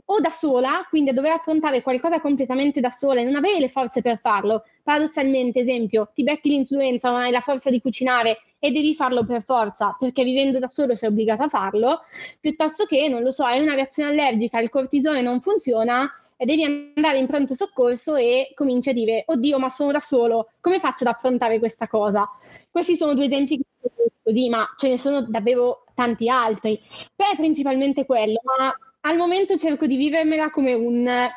o 0.06 0.20
da 0.20 0.30
sola, 0.30 0.84
quindi 0.88 1.10
a 1.10 1.12
dover 1.12 1.30
affrontare 1.30 1.82
qualcosa 1.82 2.20
completamente 2.20 2.80
da 2.80 2.90
sola 2.90 3.20
e 3.20 3.24
non 3.24 3.36
avere 3.36 3.60
le 3.60 3.68
forze 3.68 4.02
per 4.02 4.18
farlo. 4.18 4.64
Paradossalmente, 4.82 5.60
esempio, 5.60 6.10
ti 6.12 6.24
becchi 6.24 6.48
l'influenza, 6.48 7.10
non 7.10 7.20
hai 7.20 7.30
la 7.30 7.40
forza 7.40 7.70
di 7.70 7.80
cucinare 7.80 8.38
e 8.58 8.72
devi 8.72 8.92
farlo 8.96 9.24
per 9.24 9.44
forza, 9.44 9.94
perché 9.96 10.24
vivendo 10.24 10.58
da 10.58 10.68
solo 10.68 10.96
sei 10.96 11.10
obbligato 11.10 11.44
a 11.44 11.48
farlo, 11.48 12.00
piuttosto 12.40 12.86
che, 12.86 13.08
non 13.08 13.22
lo 13.22 13.30
so, 13.30 13.44
hai 13.44 13.60
una 13.60 13.74
reazione 13.74 14.10
allergica, 14.10 14.58
il 14.58 14.68
cortisone 14.68 15.22
non 15.22 15.40
funziona 15.40 16.10
e 16.36 16.44
devi 16.44 16.64
andare 16.64 17.18
in 17.18 17.26
pronto 17.26 17.54
soccorso 17.54 18.16
e 18.16 18.52
cominci 18.54 18.90
a 18.90 18.92
dire, 18.92 19.24
oddio, 19.26 19.58
ma 19.58 19.70
sono 19.70 19.92
da 19.92 20.00
solo, 20.00 20.50
come 20.60 20.78
faccio 20.78 21.04
ad 21.04 21.14
affrontare 21.14 21.58
questa 21.58 21.86
cosa? 21.88 22.28
Questi 22.70 22.96
sono 22.96 23.14
due 23.14 23.26
esempi 23.26 23.60
così, 24.22 24.48
ma 24.48 24.66
ce 24.76 24.88
ne 24.88 24.98
sono 24.98 25.22
davvero 25.22 25.84
tanti 25.94 26.28
altri. 26.28 26.80
Però 27.14 27.30
è 27.30 27.36
principalmente 27.36 28.06
quello, 28.06 28.40
ma 28.58 28.74
al 29.02 29.16
momento 29.16 29.56
cerco 29.56 29.86
di 29.86 29.96
vivermela 29.96 30.50
come 30.50 30.72
un... 30.72 31.28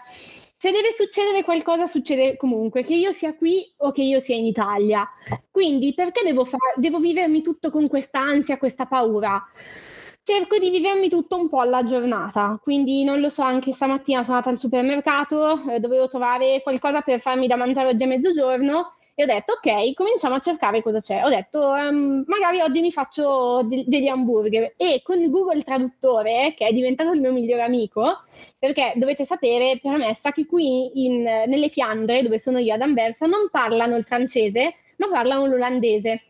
Se 0.59 0.71
deve 0.71 0.91
succedere 0.91 1.43
qualcosa, 1.43 1.85
succede 1.85 2.35
comunque, 2.35 2.81
che 2.81 2.95
io 2.95 3.11
sia 3.11 3.35
qui 3.35 3.71
o 3.77 3.91
che 3.91 4.01
io 4.01 4.19
sia 4.19 4.35
in 4.35 4.45
Italia. 4.45 5.07
Quindi 5.51 5.93
perché 5.93 6.23
devo, 6.23 6.45
far, 6.45 6.59
devo 6.77 6.97
vivermi 6.97 7.43
tutto 7.43 7.69
con 7.69 7.87
questa 7.87 8.21
ansia, 8.21 8.57
questa 8.57 8.87
paura? 8.87 9.39
Cerco 10.27 10.57
di 10.57 10.69
vivermi 10.69 11.07
tutto 11.07 11.37
un 11.37 11.47
po' 11.47 11.61
alla 11.61 11.85
giornata, 11.85 12.59
quindi 12.61 13.05
non 13.05 13.21
lo 13.21 13.29
so, 13.29 13.43
anche 13.43 13.71
stamattina 13.71 14.23
sono 14.23 14.35
andata 14.35 14.53
al 14.53 14.59
supermercato, 14.59 15.63
eh, 15.69 15.79
dovevo 15.79 16.09
trovare 16.09 16.59
qualcosa 16.61 16.99
per 16.99 17.21
farmi 17.21 17.47
da 17.47 17.55
mangiare 17.55 17.87
oggi 17.87 18.03
a 18.03 18.07
mezzogiorno 18.07 18.95
e 19.15 19.23
ho 19.23 19.25
detto 19.25 19.53
ok, 19.53 19.93
cominciamo 19.93 20.35
a 20.35 20.39
cercare 20.39 20.83
cosa 20.83 20.99
c'è. 20.99 21.23
Ho 21.23 21.29
detto 21.29 21.69
um, 21.69 22.25
magari 22.27 22.59
oggi 22.59 22.81
mi 22.81 22.91
faccio 22.91 23.61
de- 23.63 23.85
degli 23.87 24.07
hamburger 24.07 24.73
e 24.75 24.99
con 25.01 25.29
Google 25.29 25.63
Traduttore, 25.63 26.53
che 26.57 26.67
è 26.67 26.73
diventato 26.73 27.13
il 27.13 27.21
mio 27.21 27.31
migliore 27.31 27.61
amico, 27.61 28.17
perché 28.59 28.91
dovete 28.97 29.23
sapere, 29.23 29.79
premessa, 29.81 30.33
che 30.33 30.45
qui 30.45 31.05
in, 31.05 31.21
nelle 31.23 31.69
Fiandre, 31.69 32.21
dove 32.21 32.37
sono 32.37 32.57
io 32.57 32.73
ad 32.73 32.81
Anversa, 32.81 33.27
non 33.27 33.47
parlano 33.49 33.95
il 33.95 34.03
francese, 34.03 34.75
ma 34.97 35.07
parlano 35.07 35.45
l'olandese 35.45 36.23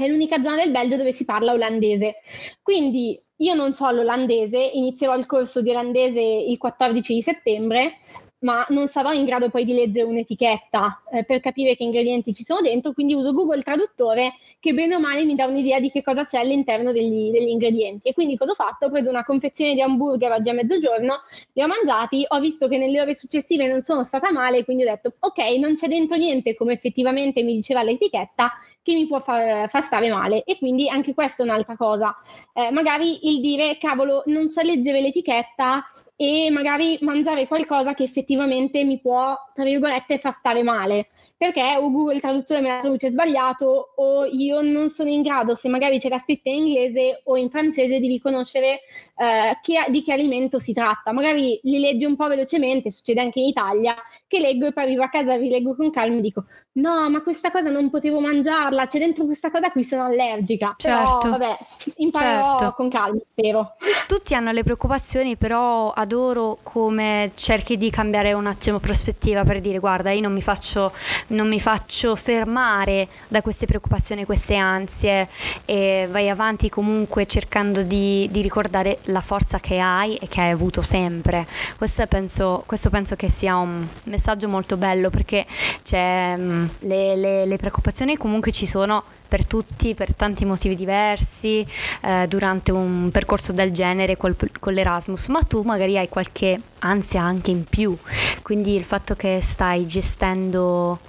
è 0.00 0.08
l'unica 0.08 0.42
zona 0.42 0.56
del 0.56 0.70
Belgio 0.70 0.96
dove 0.96 1.12
si 1.12 1.24
parla 1.24 1.52
olandese. 1.52 2.16
Quindi 2.62 3.20
io 3.36 3.54
non 3.54 3.72
so 3.72 3.90
l'olandese, 3.90 4.58
inizierò 4.58 5.16
il 5.16 5.26
corso 5.26 5.60
di 5.60 5.70
olandese 5.70 6.20
il 6.20 6.56
14 6.58 7.14
di 7.14 7.22
settembre 7.22 7.98
ma 8.40 8.66
non 8.68 8.88
sarò 8.88 9.12
in 9.12 9.24
grado 9.24 9.48
poi 9.48 9.64
di 9.64 9.72
leggere 9.72 10.06
un'etichetta 10.06 11.02
eh, 11.12 11.24
per 11.24 11.40
capire 11.40 11.74
che 11.74 11.84
ingredienti 11.84 12.34
ci 12.34 12.44
sono 12.44 12.60
dentro, 12.60 12.92
quindi 12.92 13.14
uso 13.14 13.32
Google 13.32 13.62
Traduttore 13.62 14.34
che 14.60 14.74
bene 14.74 14.94
o 14.94 15.00
male 15.00 15.24
mi 15.24 15.34
dà 15.34 15.46
un'idea 15.46 15.80
di 15.80 15.90
che 15.90 16.02
cosa 16.02 16.24
c'è 16.24 16.38
all'interno 16.38 16.92
degli, 16.92 17.30
degli 17.30 17.48
ingredienti. 17.48 18.08
E 18.08 18.12
quindi 18.12 18.36
cosa 18.36 18.52
ho 18.52 18.54
fatto? 18.54 18.86
Ho 18.86 18.90
preso 18.90 19.08
una 19.08 19.24
confezione 19.24 19.74
di 19.74 19.80
hamburger 19.80 20.32
oggi 20.32 20.48
a 20.48 20.52
mezzogiorno, 20.52 21.14
li 21.52 21.62
ho 21.62 21.66
mangiati, 21.66 22.24
ho 22.28 22.40
visto 22.40 22.68
che 22.68 22.78
nelle 22.78 23.00
ore 23.00 23.14
successive 23.14 23.66
non 23.66 23.82
sono 23.82 24.04
stata 24.04 24.30
male, 24.32 24.64
quindi 24.64 24.84
ho 24.84 24.86
detto 24.86 25.14
ok, 25.18 25.38
non 25.58 25.76
c'è 25.76 25.88
dentro 25.88 26.16
niente 26.16 26.54
come 26.54 26.74
effettivamente 26.74 27.42
mi 27.42 27.54
diceva 27.54 27.82
l'etichetta, 27.82 28.52
che 28.86 28.94
mi 28.94 29.08
può 29.08 29.20
far, 29.20 29.68
far, 29.68 29.82
stare 29.82 30.08
male. 30.08 30.44
E 30.44 30.56
quindi 30.58 30.88
anche 30.88 31.12
questa 31.12 31.42
è 31.42 31.46
un'altra 31.46 31.76
cosa. 31.76 32.16
Eh, 32.54 32.70
magari 32.70 33.32
il 33.32 33.40
dire, 33.40 33.76
cavolo, 33.78 34.22
non 34.26 34.48
so 34.48 34.62
leggere 34.62 35.00
l'etichetta 35.00 35.84
e 36.14 36.48
magari 36.52 36.96
mangiare 37.00 37.48
qualcosa 37.48 37.94
che 37.94 38.04
effettivamente 38.04 38.84
mi 38.84 39.00
può, 39.00 39.36
tra 39.52 39.64
virgolette, 39.64 40.18
far 40.18 40.32
stare 40.32 40.62
male. 40.62 41.08
Perché 41.36 41.76
o 41.76 41.90
Google 41.90 42.20
Traduttore 42.20 42.60
me 42.60 42.68
la 42.68 42.78
traduce 42.78 43.10
sbagliato 43.10 43.92
o 43.96 44.24
io 44.24 44.62
non 44.62 44.88
sono 44.88 45.10
in 45.10 45.20
grado, 45.20 45.54
se 45.54 45.68
magari 45.68 45.98
c'era 45.98 46.18
scritto 46.18 46.48
in 46.48 46.64
inglese 46.64 47.20
o 47.24 47.36
in 47.36 47.50
francese, 47.50 47.98
di 47.98 48.06
riconoscere 48.06 48.80
eh, 49.16 49.58
che, 49.62 49.84
di 49.88 50.02
che 50.02 50.12
alimento 50.12 50.58
si 50.58 50.72
tratta. 50.72 51.12
Magari 51.12 51.58
li 51.62 51.78
leggi 51.78 52.04
un 52.04 52.16
po' 52.16 52.28
velocemente, 52.28 52.90
succede 52.90 53.20
anche 53.20 53.40
in 53.40 53.46
Italia, 53.46 53.96
che 54.26 54.40
leggo 54.40 54.66
e 54.66 54.72
poi 54.72 54.84
arrivo 54.84 55.02
a 55.02 55.08
casa, 55.08 55.36
rileggo 55.36 55.74
con 55.74 55.90
calma 55.90 56.18
e 56.18 56.20
dico 56.20 56.44
no, 56.76 57.08
ma 57.10 57.22
questa 57.22 57.50
cosa 57.50 57.70
non 57.70 57.90
potevo 57.90 58.20
mangiarla, 58.20 58.86
c'è 58.86 58.98
dentro 58.98 59.24
questa 59.24 59.50
cosa 59.50 59.66
a 59.66 59.70
cui 59.70 59.84
sono 59.84 60.04
allergica. 60.04 60.74
Certo. 60.76 61.18
Però, 61.20 61.30
vabbè, 61.32 61.58
imparerò 61.96 62.58
certo. 62.58 62.74
con 62.74 62.90
calma, 62.90 63.18
spero. 63.30 63.74
Tutti 64.06 64.34
hanno 64.34 64.52
le 64.52 64.62
preoccupazioni, 64.62 65.36
però 65.36 65.90
adoro 65.90 66.58
come 66.62 67.32
cerchi 67.34 67.76
di 67.76 67.90
cambiare 67.90 68.32
un 68.32 68.46
attimo 68.46 68.78
prospettiva 68.78 69.44
per 69.44 69.60
dire 69.60 69.78
guarda, 69.78 70.10
io 70.10 70.20
non 70.20 70.32
mi 70.32 70.42
faccio, 70.42 70.92
non 71.28 71.48
mi 71.48 71.60
faccio 71.60 72.14
fermare 72.14 73.08
da 73.28 73.42
queste 73.42 73.66
preoccupazioni, 73.66 74.24
queste 74.24 74.56
ansie 74.56 75.28
e 75.64 76.06
vai 76.10 76.28
avanti 76.28 76.68
comunque 76.68 77.26
cercando 77.26 77.82
di, 77.82 78.28
di 78.30 78.40
ricordare 78.42 78.98
la 79.06 79.20
forza 79.20 79.58
che 79.60 79.78
hai 79.78 80.16
e 80.16 80.28
che 80.28 80.40
hai 80.40 80.50
avuto 80.50 80.82
sempre. 80.82 81.46
Questo 81.76 82.06
penso, 82.06 82.62
questo 82.66 82.90
penso 82.90 83.16
che 83.16 83.28
sia 83.28 83.56
un 83.56 83.86
messaggio 84.04 84.48
molto 84.48 84.76
bello 84.76 85.10
perché 85.10 85.46
mm, 85.46 86.64
le, 86.80 87.16
le, 87.16 87.46
le 87.46 87.56
preoccupazioni 87.56 88.16
comunque 88.16 88.52
ci 88.52 88.66
sono 88.66 89.02
per 89.26 89.44
tutti, 89.44 89.94
per 89.94 90.14
tanti 90.14 90.44
motivi 90.44 90.74
diversi, 90.74 91.66
eh, 92.02 92.26
durante 92.28 92.72
un 92.72 93.10
percorso 93.10 93.52
del 93.52 93.72
genere 93.72 94.16
col, 94.16 94.36
con 94.58 94.72
l'Erasmus, 94.72 95.28
ma 95.28 95.42
tu 95.42 95.62
magari 95.62 95.98
hai 95.98 96.08
qualche 96.08 96.60
ansia 96.80 97.22
anche 97.22 97.50
in 97.50 97.64
più, 97.64 97.96
quindi 98.42 98.74
il 98.74 98.84
fatto 98.84 99.14
che 99.14 99.40
stai 99.42 99.86
gestendo 99.86 101.00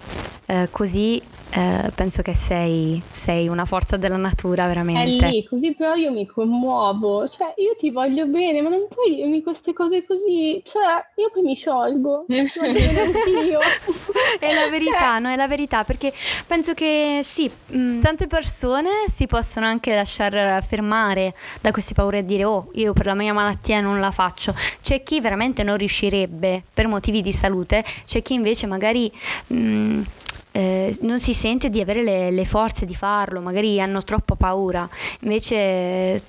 eh, 0.48 0.68
così 0.72 1.22
eh, 1.50 1.92
penso 1.96 2.22
che 2.22 2.36
sei, 2.36 3.02
sei, 3.10 3.48
una 3.48 3.66
forza 3.66 3.96
della 3.98 4.18
natura 4.18 4.68
veramente. 4.68 5.26
È 5.26 5.30
lì, 5.30 5.46
così 5.46 5.74
però 5.74 5.96
io 5.96 6.12
mi 6.12 6.26
commuovo, 6.26 7.28
cioè 7.30 7.54
io 7.58 7.76
ti 7.78 7.90
voglio 7.90 8.26
bene, 8.26 8.62
ma 8.62 8.70
non 8.70 8.88
puoi 8.90 9.16
dirmi 9.16 9.42
queste 9.42 9.74
cose 9.74 10.06
così, 10.06 10.62
cioè 10.66 11.04
io 11.16 11.30
poi 11.32 11.44
mi 11.44 11.56
sciolgo, 11.56 12.26
mi 12.30 12.38
io. 12.38 13.60
è 14.40 14.54
la 14.54 14.70
verità, 14.70 14.98
cioè... 14.98 15.20
no? 15.20 15.30
È 15.30 15.36
la 15.36 15.48
verità, 15.48 15.84
perché 15.84 16.14
penso 16.46 16.74
che 16.74 17.22
sì, 17.24 17.50
mh, 17.50 17.78
mm, 17.78 18.00
tante 18.02 18.28
persone 18.28 18.90
si 19.08 19.26
possono 19.26 19.66
anche 19.66 19.96
lasciare 19.96 20.62
fermare 20.62 21.34
da 21.62 21.72
queste 21.72 21.94
paure 21.94 22.20
e 22.20 22.26
dire 22.26 22.44
oh, 22.44 22.70
io 22.74 22.94
per 22.94 23.06
la 23.06 23.16
mia 23.16 23.34
malattia 23.34 23.80
non 23.80 24.00
la 24.00 24.12
faccio. 24.12 24.54
C'è 24.82 25.02
chi 25.02 25.22
veramente 25.22 25.64
non 25.64 25.78
riuscirebbe 25.78 26.62
per 26.74 26.88
motivi 26.88 27.22
di 27.22 27.32
salute, 27.32 27.84
c'è 28.06 28.22
chi 28.22 28.34
invece 28.34 28.68
magari... 28.68 29.12
Mh, 29.48 29.56
mm, 29.58 30.02
eh, 30.52 30.96
non 31.02 31.20
si 31.20 31.34
sente 31.34 31.70
di 31.70 31.80
avere 31.80 32.04
le, 32.04 32.32
le, 32.32 32.46
forze 32.46 32.86
di 32.86 32.96
farlo, 32.96 33.42
magari 33.42 33.80
hanno 33.82 34.02
troppa 34.02 34.36
paura. 34.36 34.88
Invece, 35.22 36.22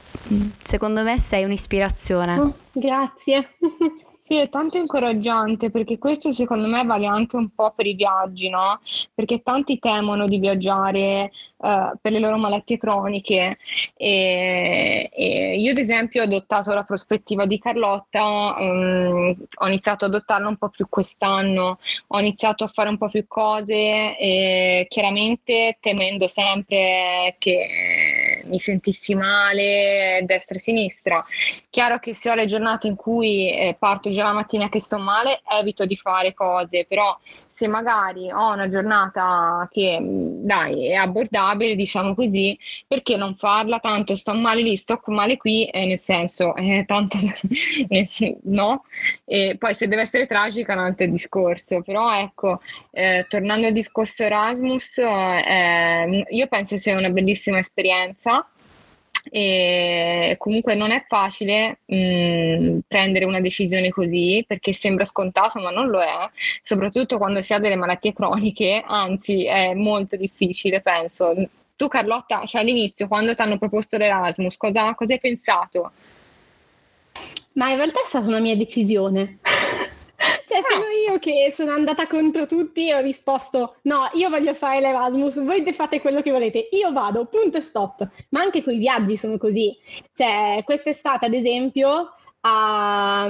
secondo 0.58 1.02
me, 1.02 1.18
sei 1.18 1.44
un'ispirazione. 1.44 2.38
Oh, 2.38 2.54
grazie. 2.72 3.56
Sì, 4.28 4.36
è 4.36 4.50
tanto 4.50 4.76
incoraggiante 4.76 5.70
perché 5.70 5.96
questo 5.96 6.34
secondo 6.34 6.66
me 6.68 6.84
vale 6.84 7.06
anche 7.06 7.36
un 7.36 7.48
po' 7.54 7.72
per 7.74 7.86
i 7.86 7.94
viaggi, 7.94 8.50
no? 8.50 8.78
Perché 9.14 9.40
tanti 9.40 9.78
temono 9.78 10.28
di 10.28 10.38
viaggiare 10.38 11.32
uh, 11.56 11.96
per 11.98 12.12
le 12.12 12.18
loro 12.18 12.36
malattie 12.36 12.76
croniche 12.76 13.56
e, 13.96 15.08
e, 15.10 15.56
io 15.58 15.70
ad 15.70 15.78
esempio 15.78 16.20
ho 16.20 16.24
adottato 16.26 16.74
la 16.74 16.82
prospettiva 16.82 17.46
di 17.46 17.58
Carlotta, 17.58 18.54
um, 18.58 19.34
ho 19.60 19.66
iniziato 19.66 20.04
ad 20.04 20.12
adottarla 20.12 20.48
un 20.48 20.58
po' 20.58 20.68
più 20.68 20.86
quest'anno, 20.90 21.78
ho 22.08 22.18
iniziato 22.20 22.64
a 22.64 22.68
fare 22.68 22.90
un 22.90 22.98
po' 22.98 23.08
più 23.08 23.26
cose 23.26 24.14
chiaramente 24.90 25.78
temendo 25.80 26.26
sempre 26.26 27.34
che 27.38 27.66
mi 28.48 28.58
sentissi 28.58 29.14
male 29.14 30.22
destra 30.24 30.56
e 30.56 30.58
sinistra. 30.58 31.24
Chiaro 31.70 31.98
che 31.98 32.14
se 32.14 32.30
ho 32.30 32.34
le 32.34 32.46
giornate 32.46 32.86
in 32.86 32.96
cui 32.96 33.50
eh, 33.50 33.76
parto 33.78 34.10
già 34.10 34.24
la 34.24 34.32
mattina 34.32 34.68
che 34.68 34.80
sto 34.80 34.98
male, 34.98 35.40
evito 35.60 35.86
di 35.86 35.96
fare 35.96 36.34
cose, 36.34 36.84
però 36.86 37.16
se 37.58 37.66
magari 37.66 38.30
ho 38.30 38.52
una 38.52 38.68
giornata 38.68 39.66
che 39.68 39.98
dai 40.00 40.90
è 40.90 40.94
abbordabile, 40.94 41.74
diciamo 41.74 42.14
così, 42.14 42.56
perché 42.86 43.16
non 43.16 43.34
farla? 43.34 43.80
Tanto 43.80 44.14
sto 44.14 44.32
male 44.32 44.62
lì, 44.62 44.76
sto 44.76 45.00
male 45.06 45.36
qui, 45.36 45.64
eh, 45.66 45.84
nel 45.86 45.98
senso, 45.98 46.54
eh, 46.54 46.84
tanto 46.86 47.18
no. 48.44 48.84
E 49.24 49.56
poi 49.58 49.74
se 49.74 49.88
deve 49.88 50.02
essere 50.02 50.28
tragica 50.28 50.72
è 50.72 50.76
un 50.76 50.82
altro 50.84 51.06
discorso, 51.06 51.82
però 51.82 52.16
ecco, 52.16 52.60
eh, 52.92 53.26
tornando 53.28 53.66
al 53.66 53.72
discorso 53.72 54.22
Erasmus, 54.22 54.98
eh, 54.98 56.24
io 56.28 56.46
penso 56.46 56.76
sia 56.76 56.96
una 56.96 57.10
bellissima 57.10 57.58
esperienza 57.58 58.48
e 59.30 60.36
comunque 60.38 60.74
non 60.74 60.90
è 60.90 61.04
facile 61.08 61.80
mh, 61.84 61.96
mm, 61.96 62.78
prendere 62.86 63.24
una 63.24 63.40
decisione 63.40 63.90
così 63.90 64.44
perché 64.46 64.72
sembra 64.72 65.04
scontato 65.04 65.58
ma 65.60 65.70
non 65.70 65.88
lo 65.88 66.00
è, 66.00 66.30
soprattutto 66.62 67.18
quando 67.18 67.40
si 67.40 67.52
ha 67.52 67.58
delle 67.58 67.76
malattie 67.76 68.12
croniche, 68.12 68.82
anzi 68.86 69.44
è 69.44 69.74
molto 69.74 70.16
difficile 70.16 70.80
penso. 70.80 71.34
Tu 71.76 71.86
Carlotta, 71.86 72.44
cioè 72.44 72.62
all'inizio 72.62 73.06
quando 73.06 73.34
ti 73.34 73.40
hanno 73.40 73.56
proposto 73.56 73.96
l'Erasmus, 73.96 74.56
cosa, 74.56 74.94
cosa 74.94 75.12
hai 75.12 75.20
pensato? 75.20 75.92
Ma 77.52 77.70
in 77.70 77.76
realtà 77.76 78.00
è 78.02 78.06
stata 78.06 78.26
una 78.26 78.40
mia 78.40 78.56
decisione. 78.56 79.38
Cioè, 80.48 80.62
sono 80.66 80.84
ah. 80.84 81.12
io 81.12 81.18
che 81.18 81.52
sono 81.54 81.72
andata 81.72 82.06
contro 82.06 82.46
tutti 82.46 82.88
e 82.88 82.94
ho 82.94 83.00
risposto: 83.00 83.76
no, 83.82 84.08
io 84.14 84.30
voglio 84.30 84.54
fare 84.54 84.80
l'Erasmus, 84.80 85.42
voi 85.44 85.62
fate 85.74 86.00
quello 86.00 86.22
che 86.22 86.30
volete, 86.30 86.68
io 86.70 86.90
vado, 86.90 87.26
punto 87.26 87.58
e 87.58 87.60
stop. 87.60 88.08
Ma 88.30 88.40
anche 88.40 88.62
con 88.62 88.72
i 88.72 88.78
viaggi 88.78 89.18
sono 89.18 89.36
così. 89.36 89.76
Cioè, 90.14 90.62
quest'estate, 90.64 91.26
ad 91.26 91.34
esempio, 91.34 92.14
a, 92.48 93.28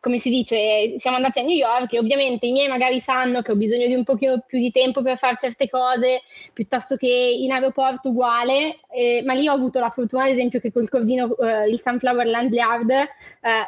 come 0.00 0.18
si 0.18 0.30
dice, 0.30 0.94
siamo 0.98 1.16
andati 1.16 1.38
a 1.38 1.42
New 1.42 1.54
York 1.54 1.92
e 1.92 1.98
ovviamente 1.98 2.46
i 2.46 2.52
miei 2.52 2.68
magari 2.68 2.98
sanno 3.00 3.42
che 3.42 3.52
ho 3.52 3.56
bisogno 3.56 3.86
di 3.86 3.94
un 3.94 4.02
pochino 4.02 4.42
più 4.44 4.58
di 4.58 4.72
tempo 4.72 5.02
per 5.02 5.16
fare 5.16 5.36
certe 5.38 5.68
cose, 5.68 6.22
piuttosto 6.52 6.96
che 6.96 7.06
in 7.06 7.52
aeroporto 7.52 8.08
uguale, 8.08 8.80
eh, 8.90 9.22
ma 9.24 9.34
lì 9.34 9.46
ho 9.48 9.52
avuto 9.52 9.78
la 9.78 9.90
fortuna 9.90 10.24
ad 10.24 10.30
esempio 10.30 10.58
che 10.60 10.72
col 10.72 10.88
cordino, 10.88 11.36
eh, 11.38 11.68
il 11.68 11.80
Sunflower 11.80 12.26
Land 12.26 12.52
Yard, 12.52 12.90
eh, 12.90 13.06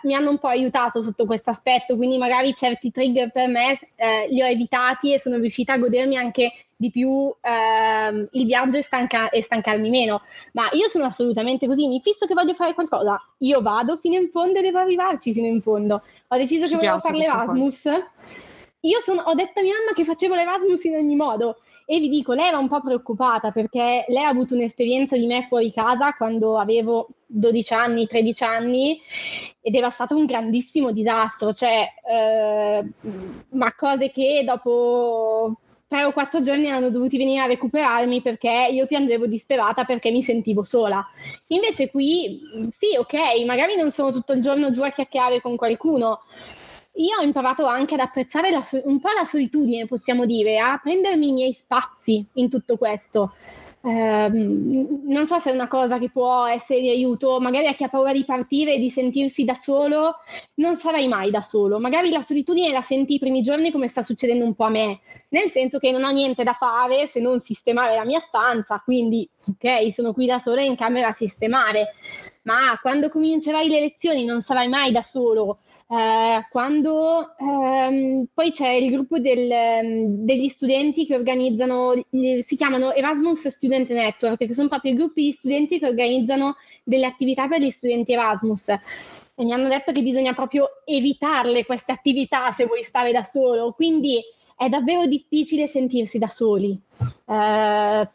mi 0.02 0.14
hanno 0.14 0.30
un 0.30 0.38
po' 0.38 0.48
aiutato 0.48 1.00
sotto 1.00 1.26
questo 1.26 1.50
aspetto, 1.50 1.96
quindi 1.96 2.18
magari 2.18 2.52
certi 2.54 2.90
trigger 2.90 3.30
per 3.30 3.48
me 3.48 3.78
eh, 3.96 4.26
li 4.30 4.42
ho 4.42 4.46
evitati 4.46 5.12
e 5.12 5.20
sono 5.20 5.36
riuscita 5.36 5.74
a 5.74 5.78
godermi 5.78 6.16
anche 6.16 6.52
di 6.80 6.90
più 6.92 7.34
ehm, 7.40 8.28
il 8.30 8.46
viaggio 8.46 8.76
e, 8.76 8.82
stanca- 8.82 9.30
e, 9.30 9.42
stancarmi 9.42 9.90
meno. 9.90 10.22
Ma 10.52 10.68
io 10.72 10.88
sono 10.88 11.06
assolutamente 11.06 11.66
così, 11.66 11.88
mi 11.88 12.00
fisso 12.00 12.24
che 12.26 12.34
voglio 12.34 12.54
fare 12.54 12.72
qualcosa, 12.72 13.20
io 13.38 13.60
vado 13.60 13.96
fino 13.96 14.14
in 14.14 14.28
fondo 14.30 14.60
e 14.60 14.62
devo 14.62 14.78
arrivarci 14.78 15.32
fino 15.32 15.48
in 15.48 15.60
fondo. 15.60 16.02
Ho 16.28 16.36
deciso 16.36 16.66
Ci 16.66 16.70
che 16.70 16.76
volevo 16.76 17.00
fare 17.00 17.18
l'Erasmus. 17.18 17.84
Io 18.82 19.00
sono, 19.00 19.22
ho 19.22 19.34
detto 19.34 19.58
a 19.58 19.62
mia 19.62 19.74
mamma 19.74 19.92
che 19.92 20.04
facevo 20.04 20.36
l'Erasmus 20.36 20.84
in 20.84 20.94
ogni 20.94 21.16
modo. 21.16 21.56
E 21.84 21.98
vi 21.98 22.08
dico, 22.08 22.34
lei 22.34 22.48
era 22.48 22.58
un 22.58 22.68
po' 22.68 22.82
preoccupata 22.82 23.50
perché 23.50 24.04
lei 24.06 24.22
ha 24.22 24.28
avuto 24.28 24.54
un'esperienza 24.54 25.16
di 25.16 25.26
me 25.26 25.46
fuori 25.48 25.72
casa 25.72 26.12
quando 26.12 26.58
avevo 26.58 27.08
12 27.26 27.72
anni, 27.72 28.06
13 28.06 28.44
anni 28.44 29.00
ed 29.60 29.74
era 29.74 29.88
stato 29.88 30.14
un 30.14 30.26
grandissimo 30.26 30.92
disastro, 30.92 31.52
cioè, 31.54 31.88
eh, 32.08 32.84
ma 33.50 33.74
cose 33.74 34.10
che 34.10 34.42
dopo 34.44 35.56
tre 35.88 36.04
o 36.04 36.12
quattro 36.12 36.42
giorni 36.42 36.66
erano 36.66 36.90
dovuti 36.90 37.16
venire 37.16 37.40
a 37.40 37.46
recuperarmi 37.46 38.20
perché 38.20 38.68
io 38.70 38.86
piangevo 38.86 39.26
disperata 39.26 39.84
perché 39.84 40.10
mi 40.10 40.22
sentivo 40.22 40.62
sola. 40.62 41.04
Invece 41.48 41.90
qui, 41.90 42.38
sì, 42.78 42.94
ok, 42.96 43.44
magari 43.46 43.74
non 43.74 43.90
sono 43.90 44.12
tutto 44.12 44.34
il 44.34 44.42
giorno 44.42 44.70
giù 44.70 44.82
a 44.82 44.90
chiacchierare 44.90 45.40
con 45.40 45.56
qualcuno. 45.56 46.20
Io 46.96 47.16
ho 47.18 47.22
imparato 47.22 47.64
anche 47.64 47.94
ad 47.94 48.00
apprezzare 48.00 48.62
so- 48.62 48.82
un 48.84 49.00
po' 49.00 49.10
la 49.16 49.24
solitudine, 49.24 49.86
possiamo 49.86 50.26
dire, 50.26 50.58
a 50.58 50.78
prendermi 50.82 51.28
i 51.28 51.32
miei 51.32 51.52
spazi 51.54 52.24
in 52.34 52.50
tutto 52.50 52.76
questo. 52.76 53.32
Eh, 53.88 54.28
non 54.28 55.26
so 55.26 55.38
se 55.38 55.50
è 55.50 55.54
una 55.54 55.66
cosa 55.66 55.98
che 55.98 56.10
può 56.10 56.44
essere 56.44 56.80
di 56.80 56.90
aiuto, 56.90 57.40
magari 57.40 57.68
a 57.68 57.72
chi 57.72 57.84
ha 57.84 57.88
paura 57.88 58.12
di 58.12 58.22
partire 58.22 58.74
e 58.74 58.78
di 58.78 58.90
sentirsi 58.90 59.44
da 59.44 59.54
solo, 59.54 60.16
non 60.56 60.76
sarai 60.76 61.08
mai 61.08 61.30
da 61.30 61.40
solo. 61.40 61.78
Magari 61.78 62.10
la 62.10 62.20
solitudine 62.20 62.70
la 62.70 62.82
senti 62.82 63.14
i 63.14 63.18
primi 63.18 63.40
giorni 63.40 63.70
come 63.70 63.88
sta 63.88 64.02
succedendo 64.02 64.44
un 64.44 64.54
po' 64.54 64.64
a 64.64 64.68
me, 64.68 65.00
nel 65.30 65.50
senso 65.50 65.78
che 65.78 65.90
non 65.90 66.04
ho 66.04 66.10
niente 66.10 66.44
da 66.44 66.52
fare 66.52 67.06
se 67.06 67.20
non 67.20 67.40
sistemare 67.40 67.94
la 67.94 68.04
mia 68.04 68.20
stanza, 68.20 68.82
quindi 68.84 69.26
ok, 69.46 69.90
sono 69.90 70.12
qui 70.12 70.26
da 70.26 70.38
sola 70.38 70.60
in 70.60 70.76
camera 70.76 71.08
a 71.08 71.12
sistemare, 71.12 71.94
ma 72.42 72.78
quando 72.82 73.08
comincerai 73.08 73.68
le 73.68 73.80
lezioni 73.80 74.26
non 74.26 74.42
sarai 74.42 74.68
mai 74.68 74.92
da 74.92 75.00
solo 75.00 75.60
eh, 75.90 76.44
quando 76.50 77.34
ehm, 77.38 78.26
poi 78.34 78.52
c'è 78.52 78.68
il 78.68 78.90
gruppo 78.90 79.18
del, 79.18 79.50
ehm, 79.50 80.24
degli 80.24 80.48
studenti 80.48 81.06
che 81.06 81.14
organizzano, 81.14 81.94
si 82.10 82.56
chiamano 82.56 82.92
Erasmus 82.92 83.48
Student 83.48 83.88
Network, 83.88 84.36
che 84.36 84.52
sono 84.52 84.68
proprio 84.68 84.92
i 84.92 84.96
gruppi 84.96 85.22
di 85.22 85.32
studenti 85.32 85.78
che 85.78 85.86
organizzano 85.86 86.56
delle 86.84 87.06
attività 87.06 87.48
per 87.48 87.62
gli 87.62 87.70
studenti 87.70 88.12
Erasmus. 88.12 88.68
E 88.68 89.44
mi 89.44 89.52
hanno 89.52 89.68
detto 89.68 89.92
che 89.92 90.02
bisogna 90.02 90.34
proprio 90.34 90.68
evitarle 90.84 91.64
queste 91.64 91.92
attività 91.92 92.50
se 92.52 92.66
vuoi 92.66 92.82
stare 92.82 93.10
da 93.10 93.22
solo, 93.22 93.72
quindi 93.72 94.20
è 94.56 94.68
davvero 94.68 95.06
difficile 95.06 95.66
sentirsi 95.66 96.18
da 96.18 96.28
soli. 96.28 96.78
Eh, 97.24 98.08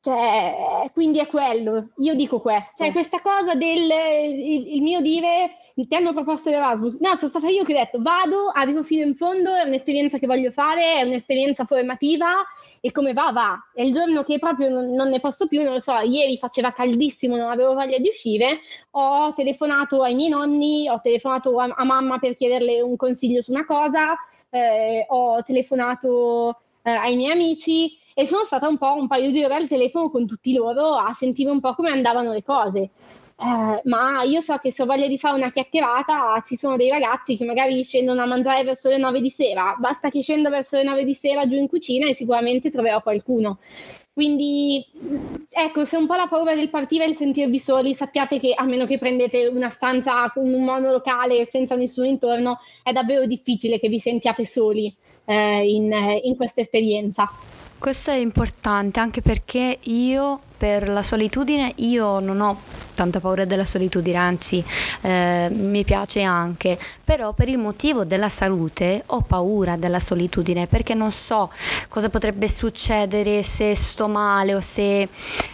cioè, 0.00 0.90
quindi 0.92 1.18
è 1.18 1.26
quello, 1.26 1.88
io 1.96 2.14
dico 2.14 2.40
questo. 2.40 2.84
Cioè, 2.84 2.92
questa 2.92 3.20
cosa 3.20 3.54
del 3.54 3.90
il, 3.90 4.74
il 4.76 4.82
mio 4.82 5.00
dire 5.00 5.50
ti 5.86 5.94
hanno 5.94 6.14
proposto 6.14 6.48
l'Erasmus. 6.48 6.98
No, 7.00 7.16
sono 7.16 7.28
stata 7.28 7.48
io 7.48 7.62
che 7.64 7.74
ho 7.74 7.76
detto 7.76 7.98
vado, 8.00 8.48
arrivo 8.52 8.82
fino 8.82 9.04
in 9.04 9.14
fondo, 9.14 9.54
è 9.54 9.62
un'esperienza 9.62 10.18
che 10.18 10.26
voglio 10.26 10.50
fare, 10.50 10.94
è 10.94 11.02
un'esperienza 11.02 11.66
formativa 11.66 12.32
e 12.80 12.90
come 12.92 13.12
va, 13.12 13.30
va. 13.32 13.58
E 13.74 13.84
il 13.84 13.92
giorno 13.92 14.22
che 14.22 14.38
proprio 14.38 14.70
non, 14.70 14.94
non, 14.94 15.10
ne 15.10 15.20
posso 15.20 15.46
più, 15.46 15.62
non 15.62 15.74
lo 15.74 15.80
so, 15.80 15.98
ieri 15.98 16.38
faceva 16.38 16.72
caldissimo, 16.72 17.36
non 17.36 17.50
avevo 17.50 17.74
voglia 17.74 17.98
di 17.98 18.08
uscire, 18.08 18.60
ho 18.92 19.34
telefonato 19.34 20.02
ai 20.02 20.14
miei 20.14 20.30
nonni, 20.30 20.88
ho 20.88 21.00
telefonato 21.02 21.58
a, 21.58 21.64
a 21.76 21.84
mamma 21.84 22.18
per 22.18 22.36
chiederle 22.36 22.80
un 22.80 22.96
consiglio 22.96 23.42
su 23.42 23.50
una 23.50 23.66
cosa, 23.66 24.14
eh, 24.48 25.04
ho 25.08 25.42
telefonato 25.42 26.60
eh, 26.82 26.90
ai 26.90 27.16
miei 27.16 27.32
amici 27.32 27.98
e 28.14 28.24
sono 28.24 28.44
stata 28.44 28.66
un 28.66 28.78
po' 28.78 28.94
un 28.94 29.08
paio 29.08 29.30
di 29.30 29.44
ore 29.44 29.56
al 29.56 29.68
telefono 29.68 30.08
con 30.08 30.26
tutti 30.26 30.54
loro 30.54 30.94
a 30.94 31.12
sentire 31.12 31.50
un 31.50 31.60
po' 31.60 31.74
come 31.74 31.90
andavano 31.90 32.32
le 32.32 32.42
cose. 32.42 32.90
Eh, 33.38 33.80
ma 33.84 34.22
io 34.22 34.40
so 34.40 34.56
che 34.56 34.72
se 34.72 34.82
ho 34.82 34.86
voglia 34.86 35.06
di 35.06 35.18
fare 35.18 35.36
una 35.36 35.50
chiacchierata 35.50 36.40
ci 36.44 36.56
sono 36.56 36.76
dei 36.76 36.88
ragazzi 36.88 37.36
che 37.36 37.44
magari 37.44 37.84
scendono 37.84 38.22
a 38.22 38.26
mangiare 38.26 38.64
verso 38.64 38.88
le 38.88 38.96
9 38.96 39.20
di 39.20 39.28
sera, 39.28 39.76
basta 39.78 40.08
che 40.08 40.22
scendo 40.22 40.48
verso 40.48 40.76
le 40.76 40.84
9 40.84 41.04
di 41.04 41.14
sera 41.14 41.46
giù 41.46 41.56
in 41.56 41.68
cucina 41.68 42.08
e 42.08 42.14
sicuramente 42.14 42.70
troverò 42.70 43.02
qualcuno. 43.02 43.58
Quindi 44.14 44.82
ecco, 45.50 45.84
se 45.84 45.98
un 45.98 46.06
po' 46.06 46.14
la 46.14 46.26
paura 46.26 46.54
del 46.54 46.70
partire 46.70 47.04
e 47.04 47.08
il 47.08 47.16
sentirvi 47.16 47.58
soli, 47.58 47.92
sappiate 47.94 48.40
che 48.40 48.54
a 48.56 48.64
meno 48.64 48.86
che 48.86 48.96
prendete 48.96 49.46
una 49.46 49.68
stanza 49.68 50.30
con 50.30 50.50
un 50.50 50.64
monolocale 50.64 51.44
senza 51.44 51.74
nessuno 51.74 52.06
intorno, 52.06 52.60
è 52.82 52.92
davvero 52.92 53.26
difficile 53.26 53.78
che 53.78 53.90
vi 53.90 53.98
sentiate 53.98 54.46
soli 54.46 54.94
eh, 55.26 55.66
in, 55.70 55.92
in 56.22 56.34
questa 56.36 56.62
esperienza. 56.62 57.30
Questo 57.78 58.10
è 58.10 58.16
importante 58.16 58.98
anche 59.00 59.22
perché 59.22 59.78
io 59.82 60.40
per 60.56 60.88
la 60.88 61.02
solitudine 61.02 61.72
io 61.76 62.18
non 62.18 62.40
ho 62.40 62.60
tanta 62.94 63.20
paura 63.20 63.44
della 63.44 63.66
solitudine, 63.66 64.16
anzi 64.16 64.64
eh, 65.02 65.48
mi 65.52 65.84
piace 65.84 66.22
anche, 66.22 66.78
però 67.04 67.32
per 67.34 67.48
il 67.48 67.58
motivo 67.58 68.04
della 68.04 68.30
salute 68.30 69.02
ho 69.06 69.20
paura 69.20 69.76
della 69.76 70.00
solitudine 70.00 70.66
perché 70.66 70.94
non 70.94 71.12
so 71.12 71.52
cosa 71.88 72.08
potrebbe 72.08 72.48
succedere 72.48 73.42
se 73.42 73.76
sto 73.76 74.08
male 74.08 74.54
o 74.54 74.60
se 74.60 75.08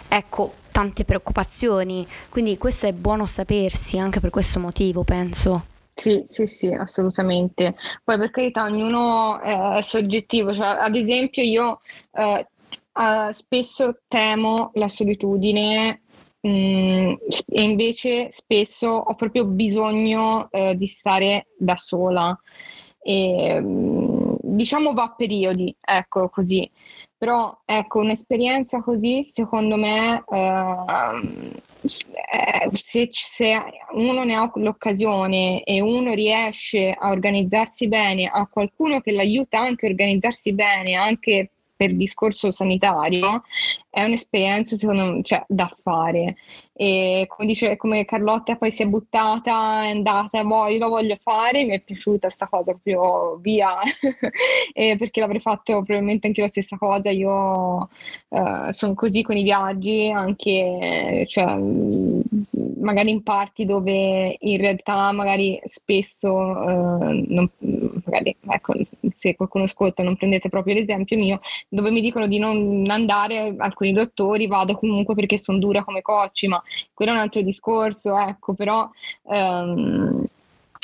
ecco 0.07 0.53
tante 0.71 1.03
preoccupazioni, 1.03 2.07
quindi 2.29 2.57
questo 2.57 2.87
è 2.87 2.93
buono 2.93 3.25
sapersi 3.25 3.99
anche 3.99 4.19
per 4.19 4.31
questo 4.31 4.59
motivo, 4.59 5.03
penso. 5.03 5.72
Sì, 5.95 6.25
sì, 6.27 6.47
sì, 6.47 6.67
assolutamente. 6.67 7.75
Poi 8.03 8.17
per 8.17 8.31
carità, 8.31 8.63
ognuno 8.63 9.39
è 9.39 9.81
soggettivo, 9.81 10.53
cioè, 10.53 10.65
ad 10.67 10.95
esempio 10.95 11.43
io 11.43 11.79
eh, 12.11 12.47
eh, 12.93 13.33
spesso 13.33 13.99
temo 14.07 14.71
la 14.73 14.87
solitudine 14.87 16.01
mm, 16.47 17.13
e 17.47 17.61
invece 17.61 18.31
spesso 18.31 18.87
ho 18.87 19.15
proprio 19.15 19.45
bisogno 19.45 20.49
eh, 20.51 20.75
di 20.75 20.87
stare 20.87 21.47
da 21.57 21.75
sola. 21.75 22.37
E, 22.99 23.59
mm, 23.61 24.35
diciamo 24.41 24.93
va 24.93 25.03
a 25.03 25.15
periodi, 25.15 25.75
ecco 25.79 26.29
così. 26.29 26.69
Però 27.17 27.57
ecco, 27.65 27.99
un'esperienza 27.99 28.81
così 28.81 29.23
secondo 29.23 29.77
me 29.77 30.23
eh, 30.29 30.37
eh, 30.37 31.61
se, 31.87 33.09
se, 33.11 33.61
uno 33.93 34.23
ne 34.23 34.35
ha 34.35 34.51
l'occasione 34.55 35.63
e 35.63 35.81
uno 35.81 36.13
riesce 36.13 36.95
a 36.97 37.09
organizzarsi 37.09 37.87
bene, 37.87 38.27
a 38.27 38.47
qualcuno 38.47 39.01
che 39.01 39.11
l'aiuta 39.11 39.59
anche 39.59 39.85
a 39.85 39.89
organizzarsi 39.89 40.53
bene, 40.53 40.93
anche 40.93 41.49
per 41.75 41.95
discorso 41.95 42.51
sanitario, 42.51 43.43
è 43.93 44.03
un'esperienza 44.03 44.75
secondo 44.75 45.03
me 45.03 45.21
cioè, 45.23 45.43
da 45.47 45.71
fare. 45.83 46.35
E 46.75 47.25
come 47.27 47.47
dice 47.47 47.77
come 47.77 48.05
Carlotta 48.05 48.55
poi 48.55 48.71
si 48.71 48.81
è 48.81 48.87
buttata 48.87 49.83
è 49.83 49.89
andata 49.91 50.43
boh, 50.43 50.67
io 50.69 50.79
lo 50.79 50.89
voglio 50.89 51.15
fare 51.21 51.63
mi 51.63 51.75
è 51.75 51.79
piaciuta 51.79 52.27
sta 52.31 52.47
cosa 52.47 52.71
proprio 52.71 53.37
via. 53.39 53.77
Perché 54.73 55.19
l'avrei 55.19 55.39
fatto 55.39 55.83
probabilmente 55.83 56.25
anche 56.25 56.41
la 56.41 56.47
stessa 56.47 56.75
cosa 56.77 57.11
io 57.11 57.87
uh, 58.29 58.71
sono 58.71 58.95
così 58.95 59.21
con 59.21 59.37
i 59.37 59.43
viaggi 59.43 60.09
anche 60.09 61.25
cioè, 61.27 61.55
magari 62.79 63.11
in 63.11 63.21
parti 63.21 63.65
dove 63.65 64.37
in 64.39 64.57
realtà 64.57 65.11
magari 65.11 65.61
spesso 65.69 66.33
uh, 66.33 67.25
non, 67.27 67.47
magari 68.05 68.35
ecco 68.47 68.73
se 69.17 69.35
qualcuno 69.35 69.65
ascolta 69.65 70.01
non 70.01 70.15
prendete 70.15 70.49
proprio 70.49 70.73
l'esempio 70.73 71.17
mio 71.17 71.39
dove 71.69 71.91
mi 71.91 72.01
dicono 72.01 72.27
di 72.27 72.39
non 72.39 72.83
andare 72.87 73.55
alcuni 73.83 73.93
dottori 73.93 74.47
vado 74.47 74.75
comunque 74.75 75.13
perché 75.13 75.37
sono 75.37 75.59
dura 75.59 75.83
come 75.83 76.01
cocci 76.01 76.47
ma 76.47 76.61
quello 76.93 77.11
è 77.11 77.15
un 77.15 77.19
altro 77.19 77.41
discorso, 77.41 78.17
ecco, 78.17 78.53
però 78.53 78.89
ehm, 79.29 80.25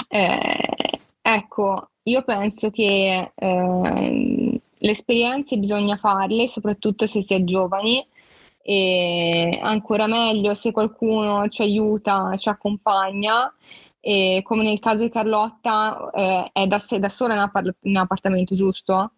eh, 0.10 1.00
ecco, 1.22 1.90
io 2.04 2.24
penso 2.24 2.70
che 2.70 3.32
eh, 3.34 4.62
le 4.82 4.92
esperienze 4.92 5.58
bisogna 5.58 5.98
farle, 5.98 6.48
soprattutto 6.48 7.06
se 7.06 7.22
si 7.24 7.34
è 7.34 7.44
giovani, 7.44 8.06
e 8.62 9.60
ancora 9.62 10.08
meglio 10.08 10.54
se 10.54 10.72
qualcuno 10.72 11.48
ci 11.50 11.62
aiuta, 11.62 12.36
ci 12.38 12.50
accompagna. 12.50 13.52
E 14.02 14.42
come 14.44 14.64
nel 14.64 14.80
caso 14.80 15.04
di 15.04 15.10
Carlotta, 15.10 16.10
eh, 16.14 16.50
è 16.54 16.68
da, 16.68 16.82
da 17.00 17.10
sola 17.10 17.34
in, 17.34 17.40
app- 17.40 17.78
in 17.82 17.98
appartamento, 17.98 18.56
giusto? 18.56 19.12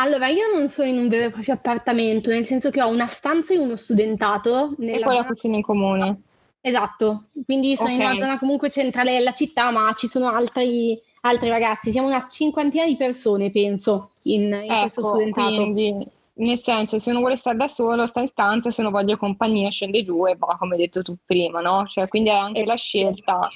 Allora, 0.00 0.28
io 0.28 0.44
non 0.54 0.68
sono 0.68 0.88
in 0.88 0.96
un 0.96 1.08
vero 1.08 1.26
e 1.26 1.30
proprio 1.30 1.54
appartamento, 1.54 2.30
nel 2.30 2.46
senso 2.46 2.70
che 2.70 2.80
ho 2.80 2.88
una 2.88 3.08
stanza 3.08 3.52
e 3.52 3.58
uno 3.58 3.74
studentato. 3.74 4.74
E 4.78 5.00
poi 5.00 5.16
la 5.16 5.24
cucina 5.24 5.56
in 5.56 5.62
comune. 5.62 6.22
Esatto, 6.60 7.24
quindi 7.44 7.76
sono 7.76 7.92
okay. 7.92 8.00
in 8.00 8.10
una 8.10 8.18
zona 8.18 8.38
comunque 8.38 8.70
centrale 8.70 9.12
della 9.12 9.32
città, 9.32 9.70
ma 9.70 9.92
ci 9.96 10.08
sono 10.08 10.28
altri, 10.28 11.00
altri 11.22 11.48
ragazzi, 11.48 11.90
siamo 11.90 12.08
una 12.08 12.28
cinquantina 12.30 12.84
di 12.84 12.96
persone, 12.96 13.50
penso, 13.50 14.10
in, 14.22 14.42
in 14.42 14.52
ecco, 14.52 14.80
questo 14.80 15.08
studentato. 15.08 15.54
Quindi, 15.54 16.06
nel 16.34 16.58
senso, 16.58 17.00
se 17.00 17.10
uno 17.10 17.20
vuole 17.20 17.36
stare 17.36 17.56
da 17.56 17.68
solo, 17.68 18.06
sta 18.06 18.20
in 18.20 18.28
stanza, 18.28 18.70
se 18.70 18.82
non 18.82 18.92
voglio 18.92 19.16
compagnia, 19.16 19.70
scende 19.70 20.04
giù 20.04 20.26
e 20.26 20.36
va, 20.36 20.56
come 20.58 20.74
hai 20.74 20.82
detto 20.82 21.02
tu 21.02 21.16
prima, 21.24 21.60
no? 21.60 21.86
Cioè, 21.86 22.06
quindi 22.06 22.28
è 22.28 22.34
anche 22.34 22.64
la 22.64 22.76
scelta 22.76 23.48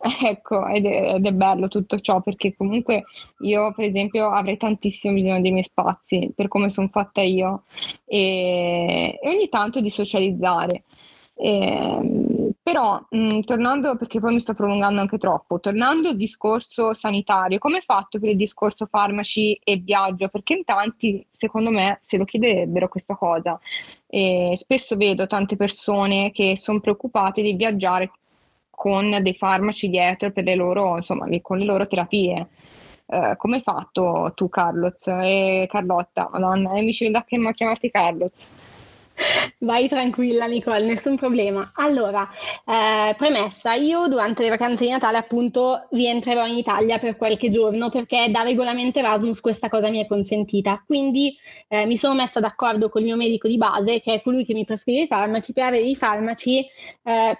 Ecco, 0.00 0.66
ed 0.66 0.86
è, 0.86 1.14
ed 1.14 1.26
è, 1.26 1.32
bello 1.32 1.66
tutto 1.66 1.98
ciò 1.98 2.20
perché 2.20 2.54
comunque 2.56 3.04
io, 3.40 3.72
per 3.74 3.86
esempio, 3.86 4.30
avrei 4.30 4.56
tantissimo 4.56 5.14
bisogno 5.14 5.40
dei 5.40 5.50
miei 5.50 5.64
spazi 5.64 6.32
per 6.34 6.46
come 6.48 6.70
sono 6.70 6.88
fatta 6.88 7.20
io 7.20 7.64
e, 8.04 9.18
e 9.20 9.28
ogni 9.28 9.48
tanto 9.48 9.80
di 9.80 9.90
socializzare. 9.90 10.84
E, 11.34 11.50
ehm, 11.50 12.50
però, 12.62 13.04
mh, 13.08 13.40
tornando, 13.40 13.96
perché 13.96 14.20
poi 14.20 14.34
mi 14.34 14.40
sto 14.40 14.54
prolungando 14.54 15.00
anche 15.00 15.18
troppo, 15.18 15.58
tornando 15.58 16.08
al 16.10 16.16
discorso 16.16 16.92
sanitario, 16.94 17.58
come 17.58 17.76
hai 17.76 17.82
fatto 17.82 18.18
per 18.20 18.28
il 18.28 18.36
discorso 18.36 18.86
farmaci 18.86 19.58
e 19.64 19.76
viaggio? 19.76 20.28
Perché 20.28 20.54
in 20.54 20.64
tanti, 20.64 21.26
secondo 21.30 21.70
me, 21.70 21.98
se 22.02 22.18
lo 22.18 22.24
chiederebbero 22.24 22.88
questa 22.88 23.16
cosa. 23.16 23.58
E 24.06 24.52
spesso 24.56 24.96
vedo 24.96 25.26
tante 25.26 25.56
persone 25.56 26.30
che 26.30 26.56
sono 26.56 26.80
preoccupate 26.80 27.42
di 27.42 27.54
viaggiare 27.54 28.10
con 28.78 29.18
dei 29.22 29.34
farmaci 29.34 29.90
dietro 29.90 30.30
per 30.30 30.44
le 30.44 30.54
loro, 30.54 30.98
insomma, 30.98 31.26
con 31.42 31.58
le 31.58 31.64
loro 31.64 31.88
terapie. 31.88 32.46
Uh, 33.06 33.36
come 33.36 33.56
hai 33.56 33.62
fatto 33.62 34.32
tu, 34.36 34.48
Carlos 34.48 35.04
e 35.04 35.66
Carlotta? 35.68 36.28
Madonna, 36.30 36.74
mi 36.74 36.92
ci 36.92 37.10
da 37.10 37.24
che 37.24 37.38
chiamarti 37.54 37.90
Carlos. 37.90 38.30
Vai 39.58 39.88
tranquilla 39.88 40.46
Nicole, 40.46 40.86
nessun 40.86 41.16
problema. 41.16 41.72
Allora, 41.74 42.28
eh, 42.64 43.16
premessa, 43.16 43.74
io 43.74 44.06
durante 44.06 44.44
le 44.44 44.50
vacanze 44.50 44.84
di 44.84 44.90
Natale 44.90 45.16
appunto 45.16 45.88
rientrerò 45.90 46.46
in 46.46 46.56
Italia 46.56 46.98
per 46.98 47.16
qualche 47.16 47.50
giorno 47.50 47.88
perché 47.88 48.30
da 48.30 48.42
regolamento 48.42 49.00
Erasmus 49.00 49.40
questa 49.40 49.68
cosa 49.68 49.88
mi 49.88 50.00
è 50.00 50.06
consentita. 50.06 50.84
Quindi 50.86 51.36
eh, 51.66 51.84
mi 51.86 51.96
sono 51.96 52.14
messa 52.14 52.38
d'accordo 52.38 52.88
con 52.90 53.00
il 53.00 53.08
mio 53.08 53.16
medico 53.16 53.48
di 53.48 53.56
base, 53.56 54.00
che 54.00 54.14
è 54.14 54.22
colui 54.22 54.44
che 54.44 54.54
mi 54.54 54.64
prescrive 54.64 55.02
i 55.02 55.06
farmaci, 55.08 55.52
per 55.52 55.64
avere 55.64 55.82
i 55.82 55.96
farmaci 55.96 56.64
eh, 57.02 57.38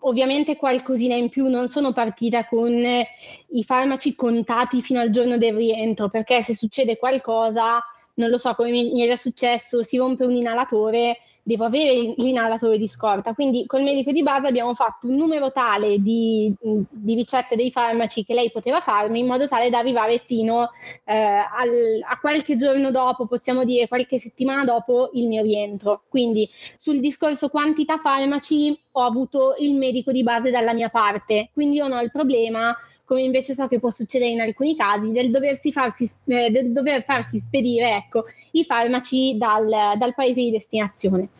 ovviamente 0.00 0.56
qualcosina 0.56 1.14
in 1.14 1.28
più, 1.28 1.48
non 1.48 1.68
sono 1.68 1.92
partita 1.92 2.46
con 2.46 2.72
i 2.72 3.64
farmaci 3.64 4.14
contati 4.14 4.82
fino 4.82 5.00
al 5.00 5.10
giorno 5.10 5.38
del 5.38 5.54
rientro, 5.54 6.08
perché 6.08 6.42
se 6.42 6.54
succede 6.54 6.98
qualcosa, 6.98 7.82
non 8.14 8.30
lo 8.30 8.38
so, 8.38 8.54
come 8.54 8.70
mi 8.70 9.02
era 9.02 9.16
successo, 9.16 9.82
si 9.82 9.96
rompe 9.96 10.24
un 10.24 10.34
inalatore, 10.34 11.18
devo 11.48 11.64
avere 11.64 12.12
l'inalatore 12.18 12.76
di 12.76 12.86
scorta. 12.88 13.32
Quindi 13.32 13.64
col 13.64 13.82
medico 13.82 14.12
di 14.12 14.22
base 14.22 14.46
abbiamo 14.46 14.74
fatto 14.74 15.08
un 15.08 15.14
numero 15.14 15.50
tale 15.50 15.98
di, 15.98 16.54
di 16.60 17.14
ricette 17.14 17.56
dei 17.56 17.70
farmaci 17.70 18.22
che 18.22 18.34
lei 18.34 18.50
poteva 18.50 18.80
farmi 18.82 19.20
in 19.20 19.26
modo 19.26 19.48
tale 19.48 19.70
da 19.70 19.78
arrivare 19.78 20.18
fino 20.18 20.68
eh, 21.04 21.14
al, 21.14 22.02
a 22.06 22.18
qualche 22.20 22.58
giorno 22.58 22.90
dopo, 22.90 23.26
possiamo 23.26 23.64
dire 23.64 23.88
qualche 23.88 24.18
settimana 24.18 24.66
dopo 24.66 25.08
il 25.14 25.26
mio 25.26 25.42
rientro. 25.42 26.02
Quindi 26.10 26.46
sul 26.78 27.00
discorso 27.00 27.48
quantità 27.48 27.96
farmaci 27.96 28.78
ho 28.92 29.02
avuto 29.02 29.54
il 29.58 29.74
medico 29.74 30.12
di 30.12 30.22
base 30.22 30.50
dalla 30.50 30.74
mia 30.74 30.90
parte, 30.90 31.48
quindi 31.54 31.76
io 31.76 31.88
non 31.88 31.96
ho 31.96 32.02
il 32.02 32.10
problema 32.10 32.76
come 33.08 33.22
invece 33.22 33.54
so 33.54 33.66
che 33.68 33.80
può 33.80 33.90
succedere 33.90 34.30
in 34.30 34.40
alcuni 34.40 34.76
casi, 34.76 35.12
del, 35.12 35.32
farsi, 35.72 36.10
eh, 36.26 36.50
del 36.50 36.72
dover 36.72 37.04
farsi 37.04 37.40
spedire 37.40 37.96
ecco, 37.96 38.26
i 38.50 38.64
farmaci 38.64 39.38
dal, 39.38 39.96
dal, 39.96 40.14
paese 40.14 40.42
di 40.42 40.50
destinazione. 40.50 41.30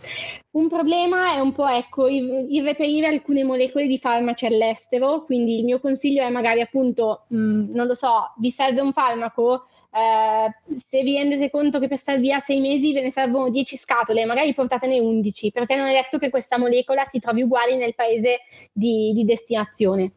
Un 0.52 0.66
problema 0.66 1.34
è 1.34 1.40
un 1.40 1.52
po' 1.52 1.68
ecco, 1.68 2.08
il, 2.08 2.46
il, 2.48 2.64
reperire 2.64 3.06
alcune 3.06 3.44
molecole 3.44 3.86
di 3.86 3.98
farmaci 3.98 4.46
all'estero, 4.46 5.24
quindi 5.24 5.58
il 5.58 5.64
mio 5.64 5.78
consiglio 5.78 6.22
è 6.22 6.30
magari 6.30 6.62
appunto, 6.62 7.26
mh, 7.28 7.74
non 7.74 7.86
lo 7.86 7.94
so, 7.94 8.32
vi 8.38 8.50
serve 8.50 8.80
un 8.80 8.94
farmaco, 8.94 9.66
Uh, 9.90 10.52
se 10.86 11.02
vi 11.02 11.16
rendete 11.16 11.50
conto 11.50 11.78
che 11.78 11.88
per 11.88 11.96
stare 11.96 12.18
via 12.18 12.40
sei 12.40 12.60
mesi 12.60 12.92
ve 12.92 13.00
ne 13.00 13.10
servono 13.10 13.48
10 13.48 13.78
scatole, 13.78 14.26
magari 14.26 14.52
portatene 14.52 14.98
11, 14.98 15.50
perché 15.50 15.76
non 15.76 15.86
è 15.86 15.92
detto 15.94 16.18
che 16.18 16.28
questa 16.28 16.58
molecola 16.58 17.04
si 17.04 17.18
trovi 17.18 17.40
uguale 17.40 17.74
nel 17.76 17.94
paese 17.94 18.40
di, 18.70 19.12
di 19.14 19.24
destinazione. 19.24 20.12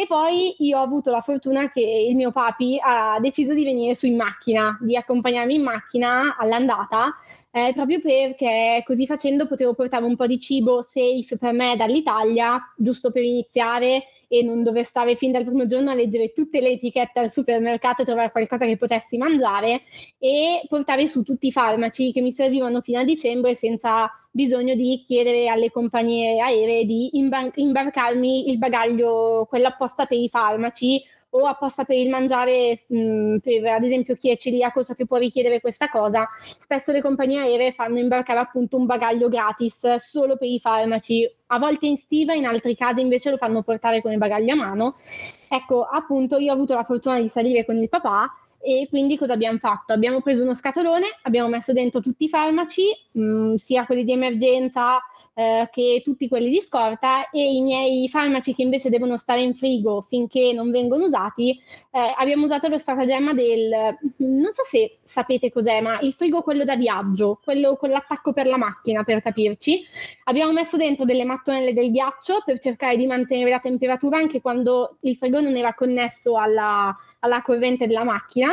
E 0.00 0.06
poi 0.06 0.54
io 0.60 0.78
ho 0.78 0.82
avuto 0.82 1.10
la 1.10 1.20
fortuna 1.20 1.70
che 1.70 1.82
il 1.82 2.16
mio 2.16 2.30
papi 2.30 2.80
ha 2.82 3.18
deciso 3.20 3.52
di 3.52 3.64
venire 3.64 3.94
su 3.94 4.06
in 4.06 4.16
macchina, 4.16 4.78
di 4.80 4.96
accompagnarmi 4.96 5.56
in 5.56 5.62
macchina 5.62 6.36
all'andata, 6.38 7.14
eh, 7.52 7.72
proprio 7.74 8.00
perché 8.00 8.82
così 8.84 9.06
facendo 9.06 9.46
potevo 9.46 9.74
portare 9.74 10.04
un 10.04 10.14
po' 10.14 10.26
di 10.26 10.38
cibo 10.38 10.82
safe 10.82 11.36
per 11.36 11.52
me 11.52 11.74
dall'Italia, 11.76 12.58
giusto 12.76 13.10
per 13.10 13.24
iniziare 13.24 14.04
e 14.28 14.44
non 14.44 14.62
dover 14.62 14.84
stare 14.84 15.16
fin 15.16 15.32
dal 15.32 15.44
primo 15.44 15.66
giorno 15.66 15.90
a 15.90 15.94
leggere 15.94 16.32
tutte 16.32 16.60
le 16.60 16.70
etichette 16.70 17.18
al 17.18 17.30
supermercato 17.30 18.02
e 18.02 18.04
trovare 18.04 18.30
qualcosa 18.30 18.66
che 18.66 18.76
potessi 18.76 19.16
mangiare 19.16 19.82
e 20.18 20.62
portare 20.68 21.08
su 21.08 21.24
tutti 21.24 21.48
i 21.48 21.52
farmaci 21.52 22.12
che 22.12 22.20
mi 22.20 22.30
servivano 22.30 22.80
fino 22.80 23.00
a 23.00 23.04
dicembre 23.04 23.56
senza 23.56 24.08
bisogno 24.30 24.76
di 24.76 25.02
chiedere 25.04 25.48
alle 25.48 25.72
compagnie 25.72 26.40
aeree 26.40 26.84
di 26.84 27.18
imbar- 27.18 27.58
imbarcarmi 27.58 28.48
il 28.48 28.58
bagaglio, 28.58 29.46
quello 29.48 29.66
apposta 29.66 30.06
per 30.06 30.18
i 30.18 30.28
farmaci 30.28 31.02
o 31.30 31.46
apposta 31.46 31.84
per 31.84 31.96
il 31.96 32.08
mangiare, 32.10 32.78
mh, 32.86 33.36
per 33.38 33.66
ad 33.66 33.84
esempio 33.84 34.16
chi 34.16 34.30
è 34.30 34.36
celiaco 34.36 34.82
so 34.82 34.94
che 34.94 35.06
può 35.06 35.16
richiedere 35.16 35.60
questa 35.60 35.88
cosa, 35.88 36.28
spesso 36.58 36.92
le 36.92 37.00
compagnie 37.02 37.40
aeree 37.40 37.72
fanno 37.72 37.98
imbarcare 37.98 38.40
appunto 38.40 38.76
un 38.76 38.86
bagaglio 38.86 39.28
gratis 39.28 39.94
solo 39.96 40.36
per 40.36 40.48
i 40.48 40.58
farmaci, 40.58 41.30
a 41.46 41.58
volte 41.58 41.86
in 41.86 41.96
stiva, 41.96 42.34
in 42.34 42.46
altri 42.46 42.74
casi 42.74 43.00
invece 43.00 43.30
lo 43.30 43.36
fanno 43.36 43.62
portare 43.62 44.00
con 44.00 44.12
il 44.12 44.18
bagaglio 44.18 44.52
a 44.52 44.56
mano. 44.56 44.96
Ecco, 45.48 45.82
appunto 45.82 46.38
io 46.38 46.50
ho 46.50 46.54
avuto 46.54 46.74
la 46.74 46.84
fortuna 46.84 47.20
di 47.20 47.28
salire 47.28 47.64
con 47.64 47.76
il 47.76 47.88
papà 47.88 48.34
e 48.60 48.86
quindi 48.88 49.16
cosa 49.16 49.32
abbiamo 49.32 49.58
fatto? 49.58 49.92
Abbiamo 49.92 50.20
preso 50.20 50.42
uno 50.42 50.54
scatolone, 50.54 51.06
abbiamo 51.22 51.48
messo 51.48 51.72
dentro 51.72 52.00
tutti 52.00 52.24
i 52.24 52.28
farmaci, 52.28 52.84
mh, 53.12 53.54
sia 53.54 53.86
quelli 53.86 54.04
di 54.04 54.12
emergenza 54.12 55.00
eh, 55.34 55.68
che 55.72 56.02
tutti 56.04 56.28
quelli 56.28 56.50
di 56.50 56.60
scorta 56.60 57.30
e 57.30 57.54
i 57.54 57.60
miei 57.60 58.08
farmaci 58.08 58.54
che 58.54 58.62
invece 58.62 58.90
devono 58.90 59.16
stare 59.16 59.40
in 59.40 59.54
frigo 59.54 60.00
finché 60.02 60.52
non 60.52 60.70
vengono 60.70 61.04
usati, 61.04 61.60
eh, 61.92 62.14
abbiamo 62.16 62.44
usato 62.44 62.68
lo 62.68 62.78
stratagemma 62.78 63.32
del, 63.32 63.96
non 64.16 64.52
so 64.52 64.62
se 64.68 64.98
sapete 65.02 65.50
cos'è, 65.50 65.80
ma 65.80 66.00
il 66.00 66.12
frigo 66.12 66.42
quello 66.42 66.64
da 66.64 66.76
viaggio, 66.76 67.40
quello 67.42 67.76
con 67.76 67.90
l'attacco 67.90 68.32
per 68.32 68.46
la 68.46 68.56
macchina 68.56 69.02
per 69.04 69.22
capirci. 69.22 69.86
Abbiamo 70.24 70.52
messo 70.52 70.76
dentro 70.76 71.04
delle 71.04 71.24
mattonelle 71.24 71.72
del 71.72 71.90
ghiaccio 71.90 72.42
per 72.44 72.58
cercare 72.58 72.96
di 72.96 73.06
mantenere 73.06 73.50
la 73.50 73.58
temperatura 73.58 74.18
anche 74.18 74.40
quando 74.40 74.96
il 75.00 75.16
frigo 75.16 75.40
non 75.40 75.56
era 75.56 75.74
connesso 75.74 76.36
alla 76.36 76.96
alla 77.20 77.42
corrente 77.42 77.86
della 77.86 78.04
macchina 78.04 78.52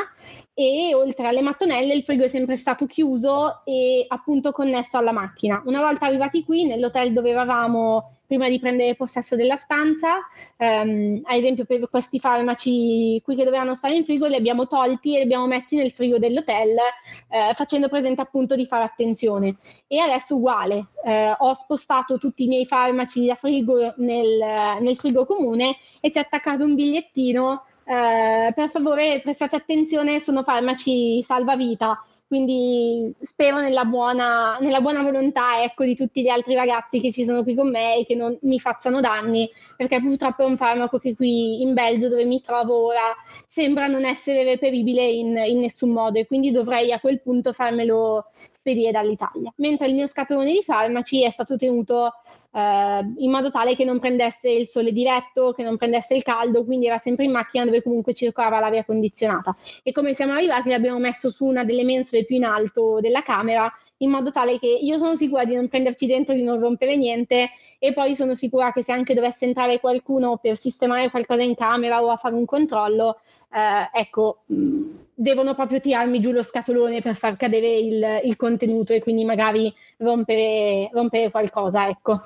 e 0.53 0.93
oltre 0.95 1.27
alle 1.27 1.41
mattonelle 1.41 1.93
il 1.93 2.03
frigo 2.03 2.23
è 2.23 2.27
sempre 2.27 2.55
stato 2.55 2.87
chiuso 2.87 3.61
e 3.63 4.05
appunto 4.07 4.51
connesso 4.51 4.97
alla 4.97 5.11
macchina. 5.11 5.61
Una 5.65 5.81
volta 5.81 6.07
arrivati 6.07 6.43
qui 6.43 6.65
nell'hotel 6.65 7.13
dove 7.13 7.29
eravamo 7.29 8.17
prima 8.27 8.49
di 8.49 8.59
prendere 8.59 8.95
possesso 8.95 9.35
della 9.35 9.55
stanza, 9.55 10.17
ehm, 10.57 11.21
ad 11.23 11.37
esempio 11.37 11.63
per 11.63 11.87
questi 11.89 12.19
farmaci 12.19 13.21
qui 13.23 13.35
che 13.35 13.45
dovevano 13.45 13.75
stare 13.75 13.95
in 13.95 14.03
frigo 14.03 14.25
li 14.25 14.35
abbiamo 14.35 14.67
tolti 14.67 15.13
e 15.13 15.19
li 15.19 15.23
abbiamo 15.23 15.47
messi 15.47 15.77
nel 15.77 15.91
frigo 15.91 16.17
dell'hotel 16.17 16.75
eh, 17.29 17.53
facendo 17.53 17.87
presente 17.87 18.21
appunto 18.21 18.55
di 18.55 18.65
fare 18.65 18.83
attenzione. 18.83 19.55
E 19.87 19.99
adesso 19.99 20.35
uguale, 20.35 20.87
eh, 21.05 21.35
ho 21.37 21.53
spostato 21.53 22.17
tutti 22.17 22.43
i 22.43 22.47
miei 22.47 22.65
farmaci 22.65 23.27
da 23.27 23.35
frigo 23.35 23.93
nel, 23.97 24.79
nel 24.81 24.95
frigo 24.97 25.25
comune 25.25 25.77
e 26.01 26.11
ci 26.11 26.17
ho 26.17 26.21
attaccato 26.21 26.63
un 26.63 26.75
bigliettino 26.75 27.63
eh, 27.87 28.51
per 28.53 28.69
favore 28.69 29.21
prestate 29.23 29.55
attenzione, 29.55 30.19
sono 30.19 30.43
farmaci 30.43 31.23
salvavita, 31.23 32.03
quindi 32.27 33.13
spero 33.21 33.61
nella 33.61 33.85
buona, 33.85 34.57
nella 34.59 34.81
buona 34.81 35.01
volontà 35.01 35.63
ecco, 35.63 35.85
di 35.85 35.95
tutti 35.95 36.21
gli 36.21 36.27
altri 36.27 36.55
ragazzi 36.55 36.99
che 36.99 37.13
ci 37.13 37.23
sono 37.23 37.43
qui 37.43 37.55
con 37.55 37.69
me 37.69 37.99
e 37.99 38.05
che 38.05 38.15
non 38.15 38.37
mi 38.41 38.59
facciano 38.59 38.99
danni, 38.99 39.49
perché 39.77 40.01
purtroppo 40.01 40.43
è 40.43 40.45
un 40.45 40.57
farmaco 40.57 40.99
che 40.99 41.15
qui 41.15 41.61
in 41.61 41.73
Belgio, 41.73 42.09
dove 42.09 42.25
mi 42.25 42.41
trovo 42.41 42.87
ora, 42.87 43.15
sembra 43.47 43.87
non 43.87 44.03
essere 44.03 44.43
reperibile 44.43 45.07
in, 45.07 45.41
in 45.47 45.59
nessun 45.61 45.91
modo 45.91 46.19
e 46.19 46.27
quindi 46.27 46.51
dovrei 46.51 46.91
a 46.91 46.99
quel 46.99 47.21
punto 47.21 47.53
farmelo 47.53 48.25
spedire 48.51 48.91
dall'Italia. 48.91 49.53
Mentre 49.57 49.87
il 49.87 49.95
mio 49.95 50.07
scatolone 50.07 50.51
di 50.51 50.63
farmaci 50.63 51.23
è 51.23 51.29
stato 51.29 51.55
tenuto 51.55 52.11
eh, 52.57 53.13
in 53.17 53.29
modo 53.29 53.51
tale 53.51 53.75
che 53.75 53.85
non 53.85 53.99
prendesse 53.99 54.49
il 54.49 54.67
sole 54.67 54.91
diretto, 54.91 55.51
che 55.51 55.61
non 55.61 55.77
prendesse 55.77 56.15
il 56.15 56.23
caldo, 56.23 56.65
quindi 56.65 56.87
era 56.87 56.97
sempre 56.97 57.25
in 57.25 57.31
macchina 57.31 57.65
dove 57.65 57.83
comunque 57.83 58.15
circolava 58.15 58.59
l'aria 58.59 58.83
condizionata. 58.83 59.55
E 59.83 59.91
come 59.91 60.15
siamo 60.15 60.33
arrivati 60.33 60.69
l'abbiamo 60.69 60.97
messo 60.97 61.29
su 61.29 61.45
una 61.45 61.63
delle 61.63 61.83
mensole 61.83 62.25
più 62.25 62.35
in 62.35 62.45
alto 62.45 62.97
della 62.99 63.21
camera, 63.21 63.71
in 63.97 64.09
modo 64.09 64.31
tale 64.31 64.57
che 64.57 64.67
io 64.67 64.97
sono 64.97 65.15
sicura 65.15 65.45
di 65.45 65.53
non 65.55 65.67
prenderci 65.67 66.07
dentro, 66.07 66.33
di 66.33 66.41
non 66.41 66.59
rompere 66.59 66.97
niente 66.97 67.49
e 67.77 67.93
poi 67.93 68.15
sono 68.15 68.33
sicura 68.33 68.71
che 68.71 68.81
se 68.81 68.91
anche 68.91 69.13
dovesse 69.13 69.45
entrare 69.45 69.79
qualcuno 69.79 70.37
per 70.37 70.57
sistemare 70.57 71.11
qualcosa 71.11 71.43
in 71.43 71.53
camera 71.53 72.03
o 72.03 72.09
a 72.09 72.15
fare 72.15 72.33
un 72.33 72.45
controllo, 72.45 73.19
eh, 73.53 73.99
ecco, 73.99 74.39
devono 75.13 75.53
proprio 75.53 75.79
tirarmi 75.79 76.19
giù 76.19 76.31
lo 76.31 76.41
scatolone 76.41 77.01
per 77.01 77.13
far 77.13 77.37
cadere 77.37 77.67
il, 77.67 78.21
il 78.23 78.35
contenuto 78.35 78.93
e 78.93 79.01
quindi 79.01 79.25
magari 79.25 79.71
rompere, 79.97 80.89
rompere 80.91 81.29
qualcosa, 81.29 81.87
ecco. 81.87 82.19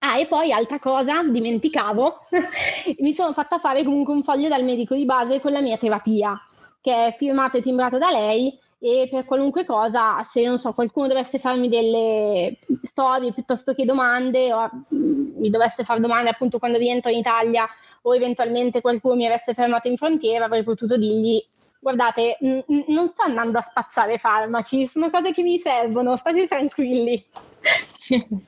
Ah, 0.00 0.18
e 0.20 0.26
poi 0.26 0.52
altra 0.52 0.78
cosa, 0.78 1.24
dimenticavo, 1.24 2.20
mi 3.00 3.12
sono 3.12 3.32
fatta 3.32 3.58
fare 3.58 3.82
comunque 3.82 4.14
un 4.14 4.22
foglio 4.22 4.48
dal 4.48 4.62
medico 4.62 4.94
di 4.94 5.04
base 5.04 5.40
con 5.40 5.50
la 5.50 5.60
mia 5.60 5.76
terapia, 5.76 6.40
che 6.80 7.06
è 7.06 7.14
firmato 7.16 7.56
e 7.56 7.62
timbrato 7.62 7.98
da 7.98 8.10
lei 8.10 8.56
e 8.78 9.08
per 9.10 9.24
qualunque 9.24 9.64
cosa, 9.64 10.22
se 10.22 10.44
non 10.44 10.58
so, 10.58 10.72
qualcuno 10.72 11.08
dovesse 11.08 11.40
farmi 11.40 11.68
delle 11.68 12.58
storie 12.84 13.32
piuttosto 13.32 13.74
che 13.74 13.84
domande 13.84 14.52
o 14.52 14.70
mm, 14.94 15.40
mi 15.40 15.50
dovesse 15.50 15.82
fare 15.82 15.98
domande 15.98 16.30
appunto 16.30 16.60
quando 16.60 16.78
rientro 16.78 17.10
in 17.10 17.18
Italia 17.18 17.68
o 18.02 18.14
eventualmente 18.14 18.80
qualcuno 18.80 19.16
mi 19.16 19.26
avesse 19.26 19.52
fermato 19.52 19.88
in 19.88 19.96
frontiera, 19.96 20.44
avrei 20.44 20.62
potuto 20.62 20.96
dirgli 20.96 21.44
guardate, 21.80 22.36
n- 22.40 22.84
non 22.86 23.08
sto 23.08 23.22
andando 23.22 23.58
a 23.58 23.62
spacciare 23.62 24.16
farmaci, 24.16 24.86
sono 24.86 25.10
cose 25.10 25.32
che 25.32 25.42
mi 25.42 25.58
servono, 25.58 26.14
state 26.16 26.46
tranquilli. 26.46 27.24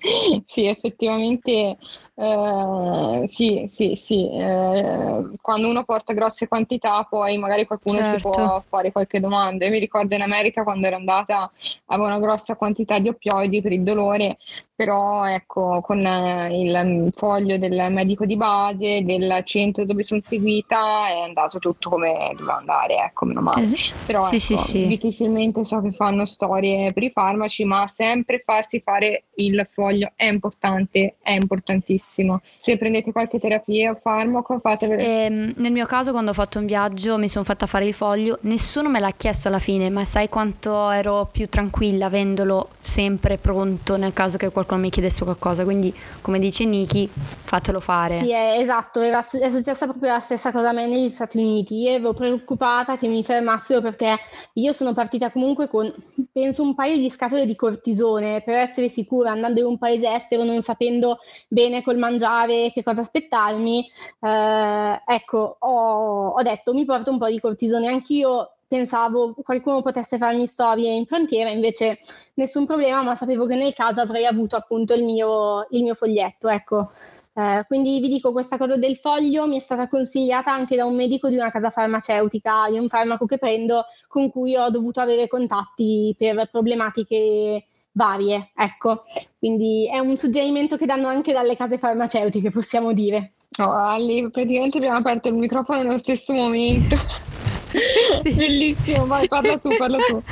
sì, 0.44 0.66
effettivamente 0.66 1.76
eh, 2.20 3.22
sì, 3.28 3.64
sì, 3.68 3.94
sì. 3.94 4.28
Eh, 4.28 5.30
quando 5.40 5.68
uno 5.68 5.84
porta 5.84 6.12
grosse 6.14 6.48
quantità, 6.48 7.06
poi 7.08 7.38
magari 7.38 7.64
qualcuno 7.64 7.98
certo. 7.98 8.16
si 8.16 8.20
può 8.22 8.32
certo. 8.32 8.64
fare 8.68 8.90
qualche 8.90 9.20
domanda. 9.20 9.64
Io 9.64 9.70
mi 9.70 9.78
ricordo 9.78 10.16
in 10.16 10.22
America 10.22 10.64
quando 10.64 10.88
ero 10.88 10.96
andata, 10.96 11.48
avevo 11.86 12.08
una 12.08 12.18
grossa 12.18 12.56
quantità 12.56 12.98
di 12.98 13.08
oppioidi 13.08 13.62
per 13.62 13.70
il 13.70 13.84
dolore, 13.84 14.38
però 14.74 15.26
ecco, 15.26 15.80
con 15.80 16.04
eh, 16.04 16.60
il 16.60 17.12
foglio 17.14 17.56
del 17.56 17.86
medico 17.92 18.26
di 18.26 18.36
base, 18.36 19.04
del 19.04 19.40
centro 19.44 19.84
dove 19.84 20.02
sono 20.02 20.20
seguita, 20.20 21.06
è 21.08 21.20
andato 21.20 21.60
tutto 21.60 21.88
come 21.88 22.32
doveva 22.36 22.56
andare, 22.56 22.96
ecco, 22.96 23.26
meno 23.26 23.42
male. 23.42 23.68
Però 24.06 24.22
sì, 24.22 24.36
ecco, 24.36 24.60
sì. 24.60 24.86
difficilmente 24.88 25.62
so 25.62 25.80
che 25.80 25.92
fanno 25.92 26.24
storie 26.24 26.92
per 26.92 27.04
i 27.04 27.10
farmaci, 27.10 27.64
ma 27.64 27.86
sempre 27.86 28.42
farsi 28.44 28.80
fare 28.80 29.26
il 29.36 29.68
foglio 29.72 29.87
è 30.16 30.24
importante, 30.24 31.16
è 31.22 31.32
importantissimo. 31.32 32.40
Se 32.58 32.76
prendete 32.76 33.12
qualche 33.12 33.38
terapia 33.38 33.92
o 33.92 33.98
farmaco, 34.00 34.58
fatevelo. 34.58 35.00
Ehm, 35.00 35.52
nel 35.56 35.72
mio 35.72 35.86
caso, 35.86 36.12
quando 36.12 36.30
ho 36.30 36.34
fatto 36.34 36.58
un 36.58 36.66
viaggio, 36.66 37.18
mi 37.18 37.28
sono 37.28 37.44
fatta 37.44 37.66
fare 37.66 37.86
il 37.86 37.94
foglio. 37.94 38.38
Nessuno 38.42 38.88
me 38.88 39.00
l'ha 39.00 39.12
chiesto 39.16 39.48
alla 39.48 39.58
fine, 39.58 39.90
ma 39.90 40.04
sai 40.04 40.28
quanto 40.28 40.90
ero 40.90 41.28
più 41.30 41.48
tranquilla 41.48 42.06
avendolo 42.06 42.70
sempre 42.80 43.38
pronto 43.38 43.96
nel 43.96 44.12
caso 44.12 44.36
che 44.36 44.50
qualcuno 44.50 44.80
mi 44.80 44.90
chiedesse 44.90 45.24
qualcosa. 45.24 45.64
Quindi, 45.64 45.94
come 46.20 46.38
dice 46.38 46.64
Niki, 46.64 47.08
fatelo 47.12 47.80
fare. 47.80 48.20
Sì, 48.22 48.30
è, 48.30 48.58
esatto, 48.58 49.00
era, 49.00 49.20
è 49.20 49.48
successa 49.48 49.86
proprio 49.86 50.12
la 50.12 50.20
stessa 50.20 50.52
cosa 50.52 50.70
a 50.70 50.72
me 50.72 50.86
negli 50.86 51.10
Stati 51.10 51.38
Uniti. 51.38 51.82
Io 51.82 51.90
ero 51.90 52.12
preoccupata 52.12 52.96
che 52.98 53.08
mi 53.08 53.22
fermassero 53.24 53.80
perché 53.80 54.16
io 54.54 54.72
sono 54.72 54.92
partita 54.92 55.30
comunque 55.30 55.68
con, 55.68 55.92
penso, 56.32 56.62
un 56.62 56.74
paio 56.74 56.96
di 56.96 57.10
scatole 57.10 57.46
di 57.46 57.56
cortisone 57.56 58.42
per 58.44 58.56
essere 58.56 58.88
sicura, 58.88 59.30
andando 59.30 59.60
in 59.60 59.66
un 59.66 59.77
paese 59.78 60.12
estero, 60.12 60.44
non 60.44 60.62
sapendo 60.62 61.18
bene 61.48 61.82
col 61.82 61.96
mangiare, 61.98 62.70
che 62.72 62.82
cosa 62.82 63.00
aspettarmi, 63.00 63.90
eh, 64.20 65.02
ecco, 65.06 65.56
ho, 65.58 66.28
ho 66.30 66.42
detto 66.42 66.74
mi 66.74 66.84
porto 66.84 67.10
un 67.10 67.18
po' 67.18 67.28
di 67.28 67.40
cortisone 67.40 67.86
anch'io, 67.88 68.52
pensavo 68.68 69.34
qualcuno 69.42 69.80
potesse 69.82 70.18
farmi 70.18 70.46
storie 70.46 70.92
in 70.92 71.06
frontiera, 71.06 71.50
invece 71.50 71.98
nessun 72.34 72.66
problema, 72.66 73.02
ma 73.02 73.16
sapevo 73.16 73.46
che 73.46 73.56
nel 73.56 73.74
caso 73.74 74.00
avrei 74.00 74.26
avuto 74.26 74.56
appunto 74.56 74.94
il 74.94 75.04
mio, 75.04 75.66
il 75.70 75.82
mio 75.82 75.94
foglietto, 75.94 76.48
ecco. 76.48 76.90
Eh, 77.38 77.64
quindi 77.68 78.00
vi 78.00 78.08
dico, 78.08 78.32
questa 78.32 78.56
cosa 78.58 78.76
del 78.76 78.96
foglio 78.96 79.46
mi 79.46 79.58
è 79.58 79.60
stata 79.60 79.88
consigliata 79.88 80.52
anche 80.52 80.74
da 80.74 80.84
un 80.84 80.96
medico 80.96 81.28
di 81.28 81.36
una 81.36 81.50
casa 81.50 81.70
farmaceutica, 81.70 82.68
di 82.68 82.78
un 82.78 82.88
farmaco 82.88 83.26
che 83.26 83.38
prendo, 83.38 83.84
con 84.08 84.28
cui 84.28 84.56
ho 84.56 84.70
dovuto 84.70 85.00
avere 85.00 85.28
contatti 85.28 86.14
per 86.18 86.48
problematiche 86.50 87.64
varie, 87.98 88.50
ecco. 88.54 89.02
Quindi 89.38 89.90
è 89.92 89.98
un 89.98 90.16
suggerimento 90.16 90.76
che 90.76 90.86
danno 90.86 91.08
anche 91.08 91.32
dalle 91.32 91.56
case 91.56 91.78
farmaceutiche, 91.78 92.50
possiamo 92.52 92.92
dire. 92.92 93.32
Oh, 93.58 93.72
Ali, 93.72 94.30
praticamente 94.30 94.78
abbiamo 94.78 94.98
aperto 94.98 95.28
il 95.28 95.34
microfono 95.34 95.82
nello 95.82 95.98
stesso 95.98 96.32
momento. 96.32 96.96
sì. 98.22 98.32
Bellissimo, 98.32 99.04
vai, 99.04 99.26
parla 99.26 99.58
tu, 99.58 99.70
parla 99.76 99.98
tu. 99.98 100.22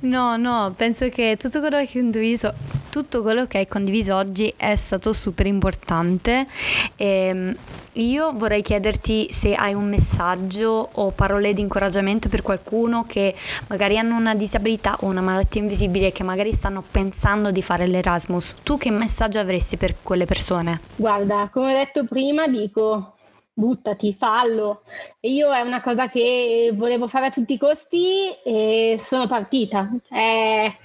No, 0.00 0.36
no, 0.36 0.72
penso 0.76 1.08
che 1.08 1.36
tutto 1.36 1.58
quello 1.58 1.76
che 1.78 1.82
hai 1.82 1.90
condiviso, 1.90 2.54
tutto 2.94 3.22
quello 3.22 3.48
che 3.48 3.58
hai 3.58 3.66
condiviso 3.66 4.14
oggi 4.14 4.54
è 4.56 4.76
stato 4.76 5.12
super 5.12 5.46
importante. 5.46 6.46
E 6.94 7.06
ehm, 7.06 7.56
io 7.94 8.32
vorrei 8.34 8.62
chiederti 8.62 9.32
se 9.32 9.52
hai 9.56 9.74
un 9.74 9.88
messaggio 9.88 10.90
o 10.92 11.10
parole 11.10 11.52
di 11.54 11.60
incoraggiamento 11.60 12.28
per 12.28 12.42
qualcuno 12.42 13.04
che 13.04 13.34
magari 13.66 13.98
hanno 13.98 14.16
una 14.16 14.36
disabilità 14.36 14.96
o 15.00 15.06
una 15.06 15.22
malattia 15.22 15.60
invisibile 15.60 16.12
che 16.12 16.22
magari 16.22 16.52
stanno 16.52 16.84
pensando 16.88 17.50
di 17.50 17.62
fare 17.62 17.88
l'Erasmus. 17.88 18.58
Tu 18.62 18.78
che 18.78 18.92
messaggio 18.92 19.40
avresti 19.40 19.76
per 19.76 19.96
quelle 20.00 20.24
persone? 20.24 20.78
Guarda, 20.94 21.50
come 21.52 21.74
ho 21.74 21.76
detto 21.76 22.04
prima, 22.04 22.46
dico 22.46 23.14
buttati, 23.54 24.12
fallo. 24.14 24.82
E 25.20 25.30
io 25.30 25.52
è 25.52 25.60
una 25.60 25.80
cosa 25.80 26.08
che 26.08 26.70
volevo 26.74 27.06
fare 27.06 27.26
a 27.26 27.30
tutti 27.30 27.54
i 27.54 27.58
costi 27.58 28.30
e 28.44 29.00
sono 29.04 29.26
partita. 29.26 29.88
Eh, 30.10 30.76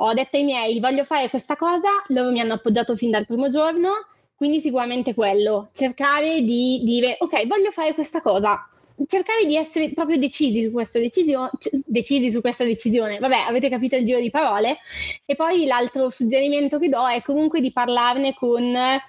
ho 0.00 0.14
detto 0.14 0.36
ai 0.36 0.44
miei, 0.44 0.80
voglio 0.80 1.04
fare 1.04 1.28
questa 1.28 1.56
cosa, 1.56 1.88
loro 2.08 2.30
mi 2.30 2.40
hanno 2.40 2.54
appoggiato 2.54 2.96
fin 2.96 3.10
dal 3.10 3.26
primo 3.26 3.50
giorno 3.50 3.90
quindi 4.38 4.60
sicuramente 4.60 5.14
quello, 5.14 5.68
cercare 5.72 6.42
di 6.42 6.82
dire 6.84 7.16
ok, 7.18 7.48
voglio 7.48 7.72
fare 7.72 7.92
questa 7.92 8.22
cosa, 8.22 8.68
cercare 9.08 9.44
di 9.44 9.56
essere 9.56 9.90
proprio 9.92 10.16
decisi 10.16 10.62
su 10.62 10.70
questa 10.70 11.00
decisione, 11.00 11.50
decisi 11.86 12.30
su 12.30 12.40
questa 12.40 12.62
decisione. 12.62 13.18
Vabbè, 13.18 13.46
avete 13.48 13.68
capito 13.68 13.96
il 13.96 14.06
giro 14.06 14.20
di 14.20 14.30
parole. 14.30 14.78
E 15.26 15.34
poi 15.34 15.66
l'altro 15.66 16.08
suggerimento 16.10 16.78
che 16.78 16.88
do 16.88 17.04
è 17.08 17.20
comunque 17.22 17.60
di 17.60 17.72
parlarne 17.72 18.34
con 18.34 18.62
eh, 18.62 19.00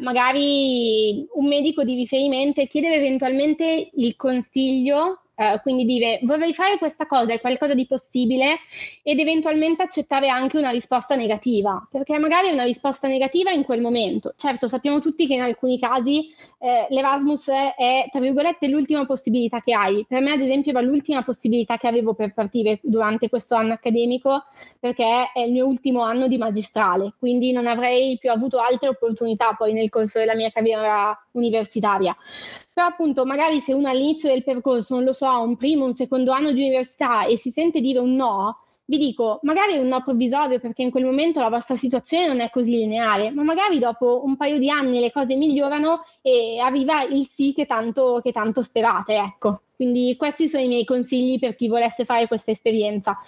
magari 0.00 1.26
un 1.34 1.46
medico 1.46 1.84
di 1.84 1.94
riferimento 1.94 2.62
e 2.62 2.66
chiedere 2.66 2.94
eventualmente 2.94 3.90
il 3.92 4.16
consiglio 4.16 5.23
Uh, 5.36 5.60
quindi 5.62 5.84
dire 5.84 6.20
vorrei 6.22 6.54
fare 6.54 6.78
questa 6.78 7.06
cosa, 7.06 7.32
è 7.32 7.40
qualcosa 7.40 7.74
di 7.74 7.86
possibile 7.88 8.54
ed 9.02 9.18
eventualmente 9.18 9.82
accettare 9.82 10.28
anche 10.28 10.58
una 10.58 10.70
risposta 10.70 11.16
negativa, 11.16 11.84
perché 11.90 12.16
magari 12.18 12.48
è 12.48 12.52
una 12.52 12.62
risposta 12.62 13.08
negativa 13.08 13.50
in 13.50 13.64
quel 13.64 13.80
momento. 13.80 14.34
Certo, 14.36 14.68
sappiamo 14.68 15.00
tutti 15.00 15.26
che 15.26 15.34
in 15.34 15.40
alcuni 15.40 15.76
casi 15.78 16.32
eh, 16.60 16.86
l'Erasmus 16.88 17.48
è, 17.48 18.06
tra 18.12 18.20
virgolette, 18.20 18.68
l'ultima 18.68 19.06
possibilità 19.06 19.60
che 19.60 19.74
hai. 19.74 20.06
Per 20.08 20.20
me, 20.20 20.30
ad 20.30 20.40
esempio, 20.40 20.70
era 20.70 20.80
l'ultima 20.80 21.24
possibilità 21.24 21.78
che 21.78 21.88
avevo 21.88 22.14
per 22.14 22.32
partire 22.32 22.78
durante 22.82 23.28
questo 23.28 23.56
anno 23.56 23.72
accademico, 23.72 24.44
perché 24.78 25.30
è 25.32 25.40
il 25.40 25.52
mio 25.52 25.66
ultimo 25.66 26.02
anno 26.02 26.28
di 26.28 26.38
magistrale, 26.38 27.14
quindi 27.18 27.50
non 27.50 27.66
avrei 27.66 28.18
più 28.18 28.30
avuto 28.30 28.58
altre 28.58 28.88
opportunità 28.88 29.54
poi 29.54 29.72
nel 29.72 29.90
corso 29.90 30.20
della 30.20 30.36
mia 30.36 30.50
carriera 30.50 31.18
universitaria. 31.32 32.16
Però 32.74 32.88
appunto 32.88 33.24
magari 33.24 33.60
se 33.60 33.72
uno 33.72 33.88
all'inizio 33.88 34.28
del 34.28 34.42
percorso, 34.42 34.96
non 34.96 35.04
lo 35.04 35.12
so, 35.12 35.28
un 35.40 35.56
primo, 35.56 35.84
un 35.84 35.94
secondo 35.94 36.32
anno 36.32 36.50
di 36.50 36.60
università 36.60 37.24
e 37.24 37.36
si 37.36 37.50
sente 37.50 37.80
dire 37.80 38.00
un 38.00 38.16
no, 38.16 38.58
vi 38.86 38.98
dico, 38.98 39.38
magari 39.42 39.74
è 39.74 39.78
un 39.78 39.86
no 39.86 40.02
provvisorio 40.02 40.58
perché 40.58 40.82
in 40.82 40.90
quel 40.90 41.04
momento 41.04 41.40
la 41.40 41.48
vostra 41.48 41.76
situazione 41.76 42.26
non 42.26 42.40
è 42.40 42.50
così 42.50 42.72
lineare, 42.72 43.30
ma 43.30 43.44
magari 43.44 43.78
dopo 43.78 44.22
un 44.24 44.36
paio 44.36 44.58
di 44.58 44.68
anni 44.68 44.98
le 44.98 45.12
cose 45.12 45.36
migliorano 45.36 46.04
e 46.20 46.58
arriva 46.58 47.04
il 47.04 47.26
sì 47.32 47.54
che 47.54 47.64
tanto, 47.64 48.20
che 48.22 48.32
tanto 48.32 48.60
sperate, 48.60 49.14
ecco. 49.14 49.60
Quindi 49.76 50.14
questi 50.16 50.48
sono 50.48 50.62
i 50.62 50.68
miei 50.68 50.84
consigli 50.84 51.38
per 51.38 51.56
chi 51.56 51.68
volesse 51.68 52.04
fare 52.04 52.26
questa 52.26 52.50
esperienza. 52.50 53.18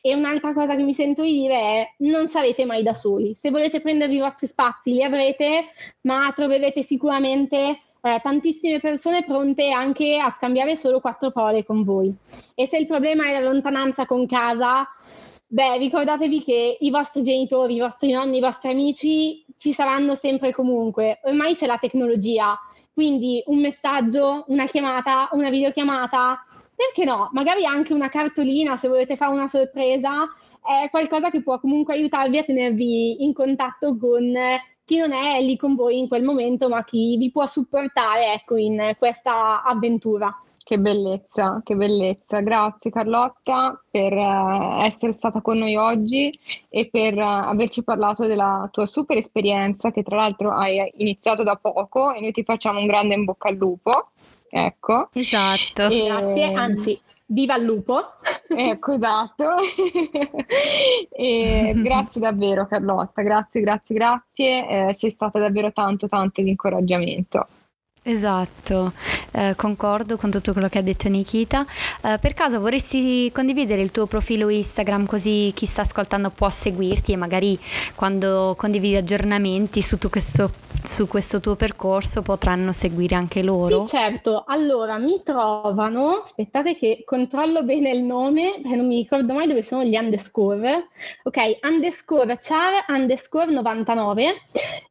E 0.00 0.14
un'altra 0.14 0.52
cosa 0.52 0.74
che 0.74 0.82
mi 0.82 0.94
sento 0.94 1.22
di 1.22 1.32
dire 1.32 1.54
è 1.54 1.94
non 1.98 2.28
sarete 2.28 2.64
mai 2.64 2.82
da 2.82 2.92
soli. 2.92 3.34
Se 3.34 3.50
volete 3.50 3.80
prendervi 3.80 4.16
i 4.16 4.20
vostri 4.20 4.46
spazi 4.46 4.92
li 4.92 5.02
avrete, 5.02 5.66
ma 6.02 6.30
troverete 6.34 6.82
sicuramente 6.82 7.78
eh, 8.04 8.20
tantissime 8.22 8.80
persone 8.80 9.24
pronte 9.24 9.70
anche 9.70 10.18
a 10.18 10.28
scambiare 10.28 10.76
solo 10.76 11.00
quattro 11.00 11.30
parole 11.30 11.64
con 11.64 11.84
voi. 11.84 12.14
E 12.54 12.66
se 12.66 12.76
il 12.76 12.86
problema 12.86 13.26
è 13.26 13.32
la 13.32 13.40
lontananza 13.40 14.04
con 14.04 14.26
casa, 14.26 14.86
beh, 15.46 15.78
ricordatevi 15.78 16.42
che 16.44 16.76
i 16.80 16.90
vostri 16.90 17.22
genitori, 17.22 17.76
i 17.76 17.80
vostri 17.80 18.12
nonni, 18.12 18.36
i 18.36 18.42
vostri 18.42 18.70
amici 18.70 19.42
ci 19.56 19.72
saranno 19.72 20.14
sempre 20.14 20.48
e 20.48 20.52
comunque. 20.52 21.20
Ormai 21.22 21.54
c'è 21.54 21.64
la 21.64 21.78
tecnologia, 21.78 22.58
quindi 22.92 23.42
un 23.46 23.60
messaggio, 23.60 24.44
una 24.48 24.66
chiamata, 24.66 25.30
una 25.32 25.48
videochiamata, 25.48 26.44
perché 26.76 27.04
no? 27.10 27.30
Magari 27.32 27.64
anche 27.64 27.94
una 27.94 28.10
cartolina 28.10 28.76
se 28.76 28.88
volete 28.88 29.16
fare 29.16 29.32
una 29.32 29.48
sorpresa, 29.48 30.28
è 30.60 30.90
qualcosa 30.90 31.30
che 31.30 31.42
può 31.42 31.58
comunque 31.58 31.94
aiutarvi 31.94 32.36
a 32.36 32.44
tenervi 32.44 33.24
in 33.24 33.32
contatto 33.32 33.96
con 33.96 34.30
chi 34.84 34.98
non 34.98 35.12
è 35.12 35.40
lì 35.40 35.56
con 35.56 35.74
voi 35.74 35.98
in 35.98 36.08
quel 36.08 36.22
momento, 36.22 36.68
ma 36.68 36.84
chi 36.84 37.16
vi 37.16 37.30
può 37.30 37.46
supportare 37.46 38.32
ecco, 38.34 38.56
in 38.56 38.94
questa 38.98 39.62
avventura. 39.62 40.36
Che 40.64 40.78
bellezza, 40.78 41.60
che 41.62 41.76
bellezza. 41.76 42.40
Grazie 42.40 42.90
Carlotta 42.90 43.78
per 43.90 44.14
uh, 44.14 44.80
essere 44.82 45.12
stata 45.12 45.42
con 45.42 45.58
noi 45.58 45.76
oggi 45.76 46.32
e 46.70 46.88
per 46.90 47.18
uh, 47.18 47.20
averci 47.20 47.84
parlato 47.84 48.24
della 48.26 48.66
tua 48.72 48.86
super 48.86 49.18
esperienza 49.18 49.90
che 49.90 50.02
tra 50.02 50.16
l'altro 50.16 50.52
hai 50.52 50.90
iniziato 50.96 51.42
da 51.42 51.56
poco 51.56 52.14
e 52.14 52.20
noi 52.20 52.32
ti 52.32 52.44
facciamo 52.44 52.78
un 52.78 52.86
grande 52.86 53.12
in 53.12 53.24
bocca 53.24 53.48
al 53.50 53.56
lupo. 53.56 54.12
Ecco. 54.48 55.10
Esatto. 55.12 55.82
E... 55.88 56.06
Grazie, 56.06 56.52
anzi, 56.54 57.00
Viva 57.26 57.56
il 57.56 57.64
lupo! 57.64 58.00
Ecco, 58.46 58.92
esatto. 58.92 59.54
e 61.10 61.72
grazie 61.76 62.20
davvero 62.20 62.66
Carlotta, 62.66 63.22
grazie, 63.22 63.60
grazie, 63.60 63.94
grazie. 63.94 64.68
Eh, 64.88 64.92
sei 64.92 65.10
stata 65.10 65.38
davvero 65.38 65.72
tanto, 65.72 66.06
tanto 66.06 66.42
di 66.42 66.50
incoraggiamento. 66.50 67.48
Esatto, 68.06 68.92
eh, 69.32 69.54
concordo 69.56 70.18
con 70.18 70.30
tutto 70.30 70.52
quello 70.52 70.68
che 70.68 70.76
ha 70.76 70.82
detto 70.82 71.08
Nikita. 71.08 71.64
Eh, 72.02 72.18
per 72.20 72.34
caso 72.34 72.60
vorresti 72.60 73.30
condividere 73.32 73.80
il 73.80 73.90
tuo 73.90 74.04
profilo 74.04 74.50
Instagram 74.50 75.06
così 75.06 75.50
chi 75.54 75.64
sta 75.64 75.80
ascoltando 75.82 76.28
può 76.28 76.50
seguirti 76.50 77.12
e 77.12 77.16
magari 77.16 77.58
quando 77.94 78.56
condividi 78.58 78.96
aggiornamenti 78.96 79.80
su, 79.80 79.96
questo, 80.10 80.50
su 80.82 81.08
questo 81.08 81.40
tuo 81.40 81.54
percorso 81.54 82.20
potranno 82.20 82.72
seguire 82.72 83.14
anche 83.14 83.42
loro? 83.42 83.86
Sì, 83.86 83.96
certo. 83.96 84.44
Allora, 84.46 84.98
mi 84.98 85.22
trovano, 85.24 86.24
aspettate 86.24 86.76
che 86.76 87.04
controllo 87.06 87.62
bene 87.62 87.88
il 87.88 88.02
nome, 88.02 88.58
perché 88.60 88.76
non 88.76 88.86
mi 88.86 88.96
ricordo 88.96 89.32
mai 89.32 89.46
dove 89.46 89.62
sono 89.62 89.82
gli 89.82 89.96
underscore. 89.96 90.88
Ok, 91.22 91.38
underscore 91.62 92.38
char 92.42 92.84
underscore 92.88 93.50
99. 93.50 94.42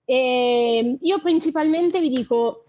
E 0.06 0.98
io 1.00 1.20
principalmente 1.22 2.00
vi 2.00 2.10
dico 2.10 2.63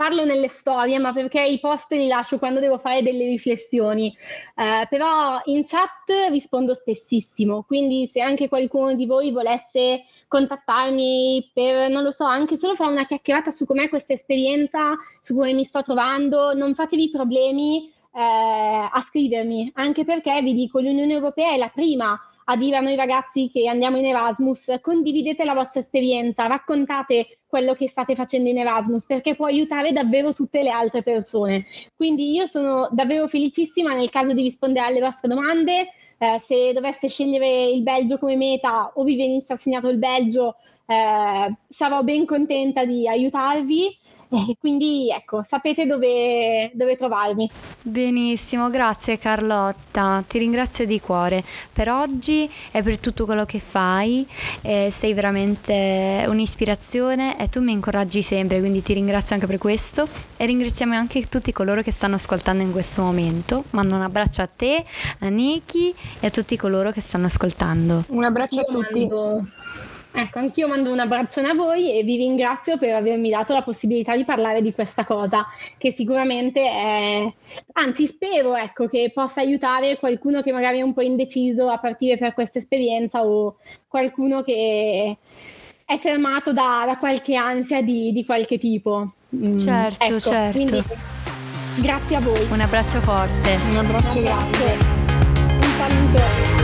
parlo 0.00 0.24
nelle 0.24 0.48
storie, 0.48 0.98
ma 0.98 1.12
perché 1.12 1.44
i 1.44 1.60
post 1.60 1.92
li 1.92 2.06
lascio 2.06 2.38
quando 2.38 2.58
devo 2.58 2.78
fare 2.78 3.02
delle 3.02 3.26
riflessioni. 3.26 4.16
Eh, 4.56 4.86
però 4.88 5.38
in 5.44 5.66
chat 5.66 6.30
rispondo 6.30 6.72
spessissimo, 6.72 7.64
quindi 7.64 8.06
se 8.06 8.22
anche 8.22 8.48
qualcuno 8.48 8.94
di 8.94 9.04
voi 9.04 9.30
volesse 9.30 10.04
contattarmi 10.26 11.50
per, 11.52 11.90
non 11.90 12.02
lo 12.02 12.12
so, 12.12 12.24
anche 12.24 12.56
solo 12.56 12.74
fare 12.76 12.92
una 12.92 13.04
chiacchierata 13.04 13.50
su 13.50 13.66
com'è 13.66 13.90
questa 13.90 14.14
esperienza, 14.14 14.96
su 15.20 15.34
come 15.34 15.52
mi 15.52 15.64
sto 15.64 15.82
trovando, 15.82 16.54
non 16.54 16.74
fatevi 16.74 17.10
problemi 17.10 17.92
eh, 18.14 18.88
a 18.90 19.00
scrivermi, 19.06 19.72
anche 19.74 20.06
perché 20.06 20.40
vi 20.40 20.54
dico, 20.54 20.80
l'Unione 20.80 21.12
Europea 21.12 21.52
è 21.52 21.58
la 21.58 21.68
prima 21.68 22.18
a 22.50 22.56
dire 22.56 22.76
a 22.76 22.80
noi 22.80 22.96
ragazzi 22.96 23.48
che 23.48 23.68
andiamo 23.68 23.96
in 23.96 24.06
Erasmus, 24.06 24.78
condividete 24.80 25.44
la 25.44 25.54
vostra 25.54 25.80
esperienza, 25.80 26.48
raccontate 26.48 27.38
quello 27.46 27.74
che 27.74 27.88
state 27.88 28.16
facendo 28.16 28.48
in 28.48 28.58
Erasmus, 28.58 29.04
perché 29.04 29.36
può 29.36 29.46
aiutare 29.46 29.92
davvero 29.92 30.34
tutte 30.34 30.62
le 30.64 30.70
altre 30.70 31.02
persone. 31.02 31.64
Quindi 31.94 32.32
io 32.32 32.46
sono 32.46 32.88
davvero 32.90 33.28
felicissima 33.28 33.94
nel 33.94 34.10
caso 34.10 34.32
di 34.32 34.42
rispondere 34.42 34.86
alle 34.86 35.00
vostre 35.00 35.28
domande. 35.28 35.92
Eh, 36.18 36.40
se 36.44 36.72
doveste 36.72 37.08
scegliere 37.08 37.66
il 37.66 37.82
Belgio 37.82 38.18
come 38.18 38.34
meta 38.34 38.90
o 38.94 39.04
vi 39.04 39.14
venisse 39.14 39.52
assegnato 39.52 39.88
il 39.88 39.98
Belgio, 39.98 40.56
eh, 40.86 41.54
sarò 41.68 42.02
ben 42.02 42.26
contenta 42.26 42.84
di 42.84 43.06
aiutarvi 43.06 43.96
e 44.48 44.56
quindi 44.58 45.10
ecco, 45.10 45.42
sapete 45.42 45.86
dove, 45.86 46.70
dove 46.74 46.96
trovarmi. 46.96 47.50
Benissimo, 47.82 48.70
grazie 48.70 49.18
Carlotta, 49.18 50.22
ti 50.26 50.38
ringrazio 50.38 50.86
di 50.86 51.00
cuore 51.00 51.42
per 51.72 51.88
oggi 51.88 52.48
e 52.70 52.82
per 52.82 53.00
tutto 53.00 53.24
quello 53.24 53.44
che 53.44 53.58
fai, 53.58 54.26
eh, 54.62 54.88
sei 54.92 55.14
veramente 55.14 56.24
un'ispirazione 56.28 57.38
e 57.38 57.48
tu 57.48 57.60
mi 57.60 57.72
incoraggi 57.72 58.22
sempre, 58.22 58.60
quindi 58.60 58.82
ti 58.82 58.92
ringrazio 58.92 59.34
anche 59.34 59.46
per 59.46 59.58
questo 59.58 60.06
e 60.36 60.46
ringraziamo 60.46 60.94
anche 60.94 61.28
tutti 61.28 61.52
coloro 61.52 61.82
che 61.82 61.90
stanno 61.90 62.14
ascoltando 62.14 62.62
in 62.62 62.72
questo 62.72 63.02
momento. 63.02 63.64
Mando 63.70 63.96
un 63.96 64.02
abbraccio 64.02 64.42
a 64.42 64.46
te, 64.46 64.84
a 65.18 65.28
Niki 65.28 65.94
e 66.20 66.26
a 66.26 66.30
tutti 66.30 66.56
coloro 66.56 66.92
che 66.92 67.00
stanno 67.00 67.26
ascoltando. 67.26 68.04
Un 68.08 68.24
abbraccio 68.24 68.56
Io 68.56 68.60
a 68.60 68.64
tutti. 68.64 69.08
Ecco, 70.12 70.40
anch'io 70.40 70.66
mando 70.66 70.90
un 70.90 70.98
abbraccione 70.98 71.48
a 71.48 71.54
voi 71.54 71.96
e 71.96 72.02
vi 72.02 72.16
ringrazio 72.16 72.78
per 72.78 72.94
avermi 72.94 73.30
dato 73.30 73.52
la 73.52 73.62
possibilità 73.62 74.16
di 74.16 74.24
parlare 74.24 74.60
di 74.60 74.72
questa 74.72 75.04
cosa, 75.04 75.46
che 75.78 75.92
sicuramente 75.92 76.60
è, 76.60 77.32
anzi 77.74 78.06
spero 78.06 78.56
ecco, 78.56 78.88
che 78.88 79.12
possa 79.14 79.40
aiutare 79.40 79.98
qualcuno 79.98 80.42
che 80.42 80.52
magari 80.52 80.78
è 80.78 80.82
un 80.82 80.94
po' 80.94 81.02
indeciso 81.02 81.68
a 81.68 81.78
partire 81.78 82.18
per 82.18 82.34
questa 82.34 82.58
esperienza 82.58 83.24
o 83.24 83.58
qualcuno 83.86 84.42
che 84.42 85.16
è 85.84 85.98
fermato 85.98 86.52
da, 86.52 86.84
da 86.86 86.98
qualche 86.98 87.36
ansia 87.36 87.80
di, 87.80 88.12
di, 88.12 88.24
qualche 88.24 88.58
tipo. 88.58 89.12
Mm, 89.34 89.58
certo, 89.58 90.04
ecco, 90.04 90.20
certo. 90.20 90.56
Quindi, 90.56 90.82
grazie 91.76 92.16
a 92.16 92.20
voi. 92.20 92.46
Un 92.50 92.60
abbraccio 92.60 93.00
forte. 93.00 93.58
Un 93.70 93.76
abbraccio 93.76 94.22
grazie. 94.22 94.76
Un 95.56 95.72
saluto. 95.76 96.59